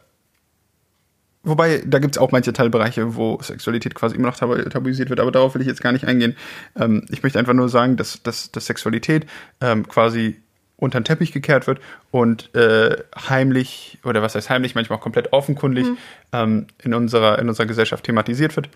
[1.43, 5.21] wobei da gibt es auch manche Teilbereiche, wo Sexualität quasi immer noch tabu tabuisiert wird,
[5.21, 6.37] aber darauf will ich jetzt gar nicht eingehen.
[6.79, 9.27] Ähm, ich möchte einfach nur sagen, dass, dass, dass Sexualität
[9.63, 10.42] ähm, quasi
[10.83, 11.81] unter den Teppich gekehrt wird
[12.11, 12.97] und äh,
[13.29, 15.87] heimlich, oder was heißt heimlich, manchmal auch komplett offenkundig
[16.33, 18.69] ähm, in, unserer, in unserer Gesellschaft thematisiert wird.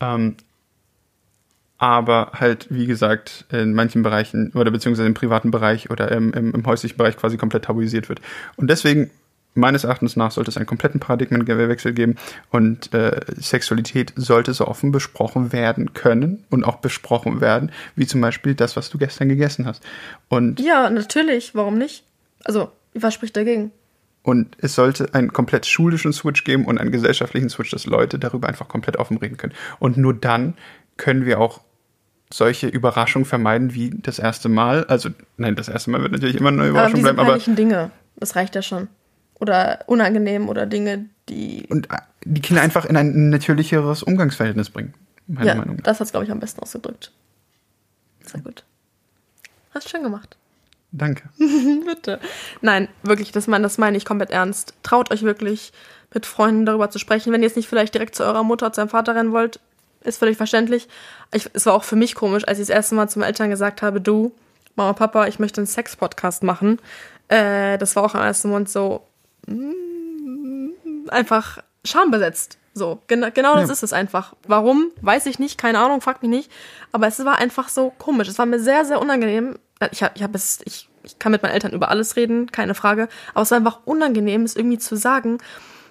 [0.00, 0.36] Ähm,
[1.78, 6.52] aber halt, wie gesagt, in manchen Bereichen oder beziehungsweise im privaten Bereich oder im, im,
[6.52, 8.20] im häuslichen Bereich quasi komplett tabuisiert wird.
[8.56, 9.10] Und deswegen,
[9.54, 12.16] meines Erachtens nach, sollte es einen kompletten Paradigmenwechsel geben
[12.50, 18.20] und äh, Sexualität sollte so offen besprochen werden können und auch besprochen werden, wie zum
[18.20, 19.82] Beispiel das, was du gestern gegessen hast.
[20.28, 22.04] Und ja, natürlich, warum nicht?
[22.44, 23.72] Also, was spricht dagegen?
[24.22, 28.48] Und es sollte einen komplett schulischen Switch geben und einen gesellschaftlichen Switch, dass Leute darüber
[28.48, 29.54] einfach komplett offen reden können.
[29.78, 30.54] Und nur dann
[30.96, 31.60] können wir auch
[32.30, 34.84] solche Überraschungen vermeiden wie das erste Mal.
[34.84, 37.90] Also, nein, das erste Mal wird natürlich immer eine Aber Überraschung diese bleiben, aber Dinge,
[38.16, 38.88] das reicht ja schon.
[39.40, 41.66] Oder unangenehm oder Dinge, die.
[41.70, 44.94] und äh, die Kinder einfach in ein natürlicheres Umgangsverhältnis bringen.
[45.26, 45.76] Meine ja, Meinung.
[45.76, 45.84] nach.
[45.84, 47.12] das hat's glaube ich, am besten ausgedrückt.
[48.24, 48.64] Sehr gut.
[49.72, 50.36] Hast schön gemacht.
[50.90, 51.28] Danke.
[51.38, 52.18] Bitte.
[52.62, 54.74] Nein, wirklich, das meine, das meine ich komplett ernst.
[54.82, 55.72] Traut euch wirklich,
[56.14, 57.32] mit Freunden darüber zu sprechen.
[57.32, 59.60] Wenn ihr jetzt nicht vielleicht direkt zu eurer Mutter, zu eurem Vater rennen wollt,
[60.02, 60.88] ist völlig verständlich.
[61.32, 63.82] Ich, es war auch für mich komisch, als ich das erste Mal zum Eltern gesagt
[63.82, 64.32] habe, du,
[64.76, 66.78] Mama, Papa, ich möchte einen Sex-Podcast machen.
[67.28, 69.06] Äh, das war auch am ersten Moment so
[71.08, 72.58] einfach schambesetzt.
[72.74, 73.72] So, genau, genau das Ja.
[73.72, 74.34] ist es einfach.
[74.46, 74.90] Warum?
[75.00, 76.50] Weiß ich nicht, keine Ahnung, fragt mich nicht.
[76.92, 78.28] Aber es war einfach so komisch.
[78.28, 79.58] Es war mir sehr, sehr unangenehm.
[79.90, 82.74] Ich, hab, ich, hab es, ich, ich kann mit meinen Eltern über alles reden, keine
[82.74, 83.08] Frage.
[83.34, 85.38] Aber es war einfach unangenehm, es irgendwie zu sagen.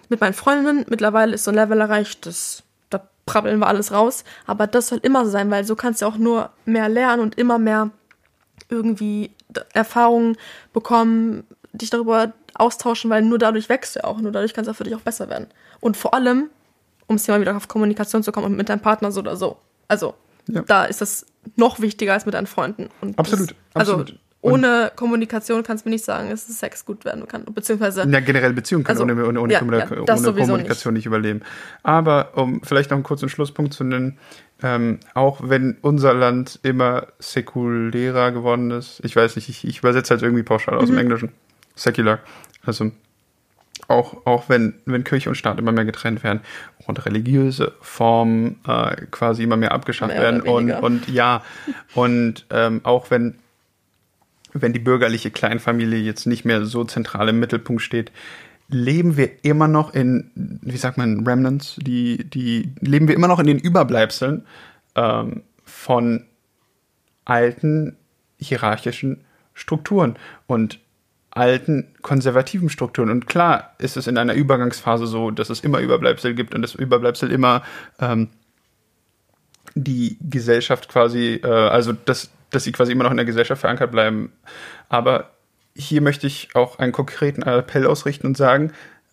[0.09, 4.23] Mit meinen Freundinnen mittlerweile ist so ein Level erreicht, das, da prabbeln wir alles raus.
[4.45, 7.37] Aber das soll immer so sein, weil so kannst du auch nur mehr lernen und
[7.37, 7.89] immer mehr
[8.69, 9.31] irgendwie
[9.73, 10.37] Erfahrungen
[10.71, 14.75] bekommen, dich darüber austauschen, weil nur dadurch wächst du auch, nur dadurch kann es auch
[14.75, 15.47] für dich auch besser werden.
[15.79, 16.49] Und vor allem,
[17.07, 19.35] um es hier mal wieder auf Kommunikation zu kommen und mit deinem Partner so oder
[19.37, 19.57] so.
[19.87, 20.15] Also,
[20.47, 20.61] Ja.
[20.61, 22.89] da ist das noch wichtiger als mit deinen Freunden.
[23.01, 24.19] Und Absolut, Das, also, absolut.
[24.41, 27.43] Ohne Kommunikation kannst du mir nicht sagen, dass Sex gut werden kann.
[27.45, 31.05] Beziehungsweise, Ja, generell Beziehungen können Also, ohne, ohne, ohne, ja, Kommunika- ja, ohne Kommunikation nicht.
[31.05, 31.41] überleben.
[31.83, 34.17] Aber um vielleicht noch einen kurzen Schlusspunkt zu nennen,
[34.63, 40.11] ähm, auch wenn unser Land immer säkulärer geworden ist, ich weiß nicht, ich, ich übersetze
[40.13, 40.93] halt irgendwie pauschal aus Mhm.
[40.93, 41.31] dem Englischen,
[41.75, 42.19] secular,
[42.67, 42.91] also
[43.87, 46.41] auch, auch wenn, wenn Kirche und Staat immer mehr getrennt werden
[46.85, 51.43] und religiöse Formen äh, quasi immer mehr abgeschafft Mehr werden und, und ja,
[51.93, 53.35] und ähm, auch wenn
[54.53, 58.11] wenn die bürgerliche Kleinfamilie jetzt nicht mehr so zentral im Mittelpunkt steht,
[58.69, 63.39] leben wir immer noch in, wie sagt man, Remnants, die, die leben wir immer noch
[63.39, 64.45] in den Überbleibseln
[64.95, 66.25] ähm, von
[67.25, 67.97] alten
[68.37, 70.17] hierarchischen Strukturen.
[70.47, 70.79] Und
[71.37, 73.09] alten konservativen Strukturen.
[73.09, 76.75] Und klar ist es in einer Übergangsphase so, dass es immer Überbleibsel gibt und das
[76.75, 77.63] Überbleibsel immer
[77.99, 78.29] ähm,
[79.75, 83.91] die Gesellschaft quasi, äh, also dass, dass sie quasi immer noch in der Gesellschaft verankert
[83.91, 84.31] bleiben.
[84.89, 85.31] Aber
[85.75, 88.71] hier möchte ich auch einen konkreten Appell ausrichten und sagen,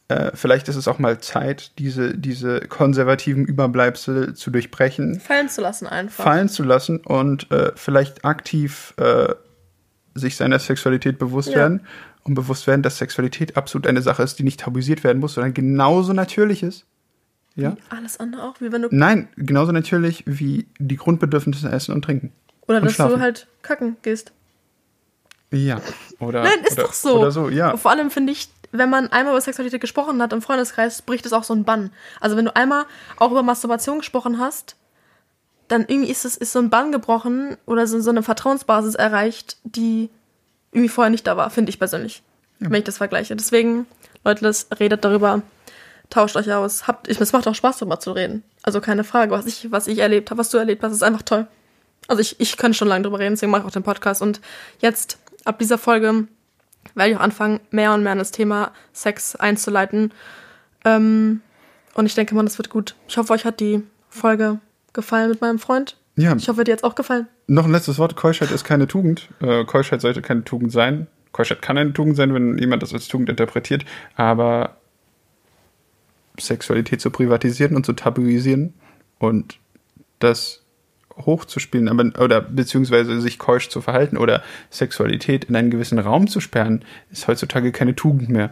[0.09, 5.61] äh, vielleicht ist es auch mal Zeit, diese, diese konservativen Überbleibsel zu durchbrechen, fallen zu
[5.63, 6.25] lassen einfach.
[6.25, 9.35] fallen zu lassen und äh, vielleicht aktiv äh,
[10.15, 11.57] sich seiner Sexualität bewusst Ja.
[11.57, 11.87] werden
[12.25, 15.55] und bewusst werden, dass Sexualität absolut eine Sache ist, die nicht tabuisiert werden muss, sondern
[15.55, 16.87] genauso natürlich ist.
[17.55, 17.77] Ja?
[17.91, 18.89] Alles andere auch, wie wenn du.
[18.91, 22.33] Nein, genauso natürlich wie die Grundbedürfnisse Essen und Trinken.
[22.67, 23.15] Oder und dass schlafen.
[23.15, 24.33] du halt kacken gehst.
[25.53, 25.81] Ja.
[26.19, 27.21] Oder, Nein, ist oder, doch so.
[27.21, 27.77] Oder so, ja.
[27.77, 31.33] Vor allem finde ich, wenn man einmal über Sexualität gesprochen hat im Freundeskreis, bricht es
[31.33, 31.91] auch so ein Bann.
[32.21, 32.87] Also wenn du einmal
[33.19, 34.77] auch über Masturbation gesprochen hast,
[35.69, 39.59] dann irgendwie ist es ist so ein Bann gebrochen oder so, so eine Vertrauensbasis erreicht,
[39.63, 40.11] die
[40.75, 42.23] irgendwie vorher nicht da war, finde ich persönlich,
[42.61, 42.71] ja.
[42.71, 43.37] wenn ich das vergleiche.
[43.37, 43.87] Deswegen,
[44.25, 45.43] Leute, redet darüber,
[46.11, 46.87] tauscht euch aus.
[46.87, 48.43] Habt, ich, es macht auch Spaß, darüber zu reden.
[48.63, 51.23] Also keine Frage, was ich, was ich erlebt habe, was du erlebt hast, ist einfach
[51.23, 51.47] toll.
[52.09, 54.21] Also ich, ich kann schon lange drüber reden, deswegen mache ich auch den Podcast.
[54.21, 54.41] Und
[54.81, 56.27] jetzt, ab dieser Folge,
[56.95, 60.13] werde ich auch anfangen, mehr und mehr in das Thema Sex einzuleiten.
[60.85, 61.41] Ähm,
[61.95, 62.95] und ich denke mal, das wird gut.
[63.09, 64.59] Ich hoffe, euch hat die Folge
[64.93, 65.97] gefallen mit meinem Freund.
[66.17, 66.37] Ja.
[66.37, 67.29] Ich hoffe, dir hat auch gefallen.
[67.47, 68.17] Noch ein letztes Wort.
[68.17, 69.29] Keuschheit ist keine Tugend.
[69.41, 71.07] Äh, Keuschheit sollte keine Tugend sein.
[71.33, 73.85] Keuschheit kann eine Tugend sein, wenn jemand das als Tugend interpretiert.
[74.17, 74.77] Aber
[76.39, 78.75] Sexualität zu privatisieren und zu tabuisieren
[79.19, 79.59] und
[80.19, 80.63] das
[81.17, 86.41] hochzuspielen, aber, oder beziehungsweise sich keusch zu verhalten oder Sexualität in einen gewissen Raum zu
[86.41, 88.51] sperren, ist heutzutage keine Tugend mehr,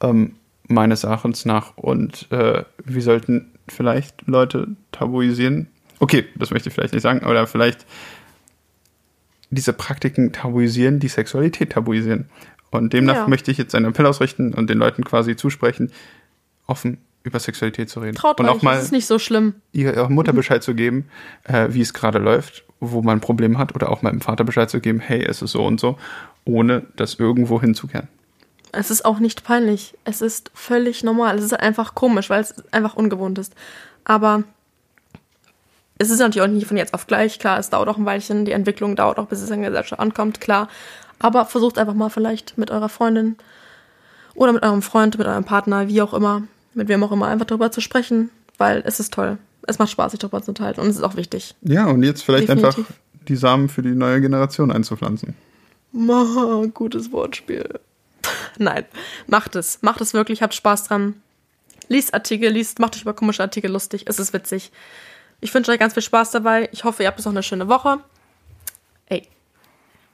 [0.00, 0.36] ähm,
[0.68, 1.76] meines Erachtens nach.
[1.76, 5.68] Und äh, wir sollten vielleicht Leute tabuisieren.
[5.98, 7.84] Okay, das möchte ich vielleicht nicht sagen, oder vielleicht
[9.50, 12.28] diese Praktiken tabuisieren, die Sexualität tabuisieren.
[12.70, 13.28] Und demnach ja.
[13.28, 15.90] möchte ich jetzt einen Appell ausrichten und den Leuten quasi zusprechen,
[16.66, 18.16] offen über Sexualität zu reden.
[18.16, 19.54] Traut und auch mal, ist nicht so schlimm.
[19.72, 20.36] Ihrer Mutter mhm.
[20.36, 21.08] Bescheid zu geben,
[21.44, 24.68] äh, wie es gerade läuft, wo man ein Problem hat, oder auch meinem Vater Bescheid
[24.70, 25.98] zu geben, hey, es ist so und so,
[26.44, 28.08] ohne das irgendwo hinzukehren.
[28.72, 29.94] Es ist auch nicht peinlich.
[30.04, 31.38] Es ist völlig normal.
[31.38, 33.54] Es ist einfach komisch, weil es einfach ungewohnt ist.
[34.04, 34.44] Aber
[35.98, 37.38] es ist natürlich auch nicht von jetzt auf gleich.
[37.38, 38.44] Klar, es dauert auch ein Weilchen.
[38.44, 40.68] Die Entwicklung dauert auch, bis es in der Gesellschaft ankommt, klar.
[41.18, 43.36] Aber versucht einfach mal vielleicht mit eurer Freundin
[44.34, 46.44] oder mit eurem Freund, mit eurem Partner, wie auch immer,
[46.74, 49.38] mit wem auch immer, einfach darüber zu sprechen, weil es ist toll.
[49.66, 51.56] Es macht Spaß, sich darüber zu unterhalten und es ist auch wichtig.
[51.62, 52.78] Ja, und jetzt vielleicht Definitiv.
[52.78, 52.94] einfach
[53.26, 55.34] die Samen für die neue Generation einzupflanzen.
[55.90, 57.80] Ma, gutes Wortspiel.
[58.58, 58.84] Nein,
[59.26, 59.82] macht es.
[59.82, 61.14] Macht es wirklich, habt Spaß dran.
[61.88, 64.04] Liest Artikel, liest, macht euch über komische Artikel lustig.
[64.06, 64.70] Es ist witzig.
[65.40, 66.68] Ich wünsche euch ganz viel Spaß dabei.
[66.72, 68.00] Ich hoffe, ihr habt noch eine schöne Woche.
[69.06, 69.28] Ey,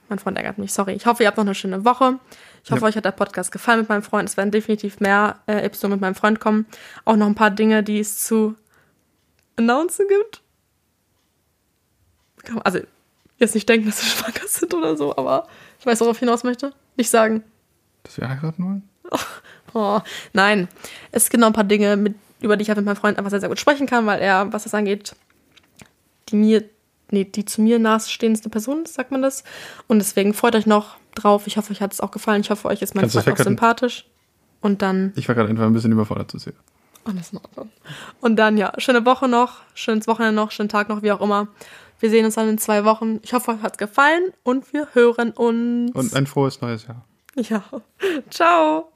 [0.07, 0.93] mein Freund ärgert mich, sorry.
[0.93, 2.19] Ich hoffe, ihr habt noch eine schöne Woche.
[2.63, 2.87] Ich hoffe, ja.
[2.87, 4.29] euch hat der Podcast gefallen mit meinem Freund.
[4.29, 6.65] Es werden definitiv mehr äh, Episoden mit meinem Freund kommen.
[7.05, 8.55] Auch noch ein paar Dinge, die es zu
[9.55, 10.41] announcen gibt.
[12.63, 12.79] Also,
[13.39, 15.47] jetzt nicht denken, dass wir schwanger sind oder so, aber
[15.79, 16.73] ich weiß, worauf ich hinaus möchte.
[16.97, 17.43] Nicht sagen.
[18.03, 18.89] Dass wir heiraten wollen?
[19.09, 19.19] Oh,
[19.73, 20.01] oh,
[20.33, 20.67] nein.
[21.11, 23.31] Es gibt noch ein paar Dinge, mit, über die ich halt mit meinem Freund einfach
[23.31, 25.15] sehr, sehr gut sprechen kann, weil er, was das angeht,
[26.29, 26.63] die mir,
[27.11, 29.43] nee, die zu mir nahestehendste Person ist, sagt man das.
[29.87, 31.47] Und deswegen freut euch noch drauf.
[31.47, 32.41] Ich hoffe, euch hat es auch gefallen.
[32.41, 34.05] Ich hoffe, euch ist mein Freund auch sympathisch.
[34.61, 35.13] Und dann.
[35.15, 36.55] Ich war gerade einfach ein bisschen überfordert zu sehen.
[37.03, 37.69] Alles in Ordnung.
[38.19, 41.47] Und dann, ja, schöne Woche noch, schönes Wochenende noch, schönen Tag noch, wie auch immer.
[41.99, 43.19] Wir sehen uns dann in zwei Wochen.
[43.21, 45.91] Ich hoffe, euch hat es gefallen und wir hören uns.
[45.93, 47.05] Und ein frohes neues Jahr.
[47.35, 47.63] Ja.
[48.29, 48.91] Ciao.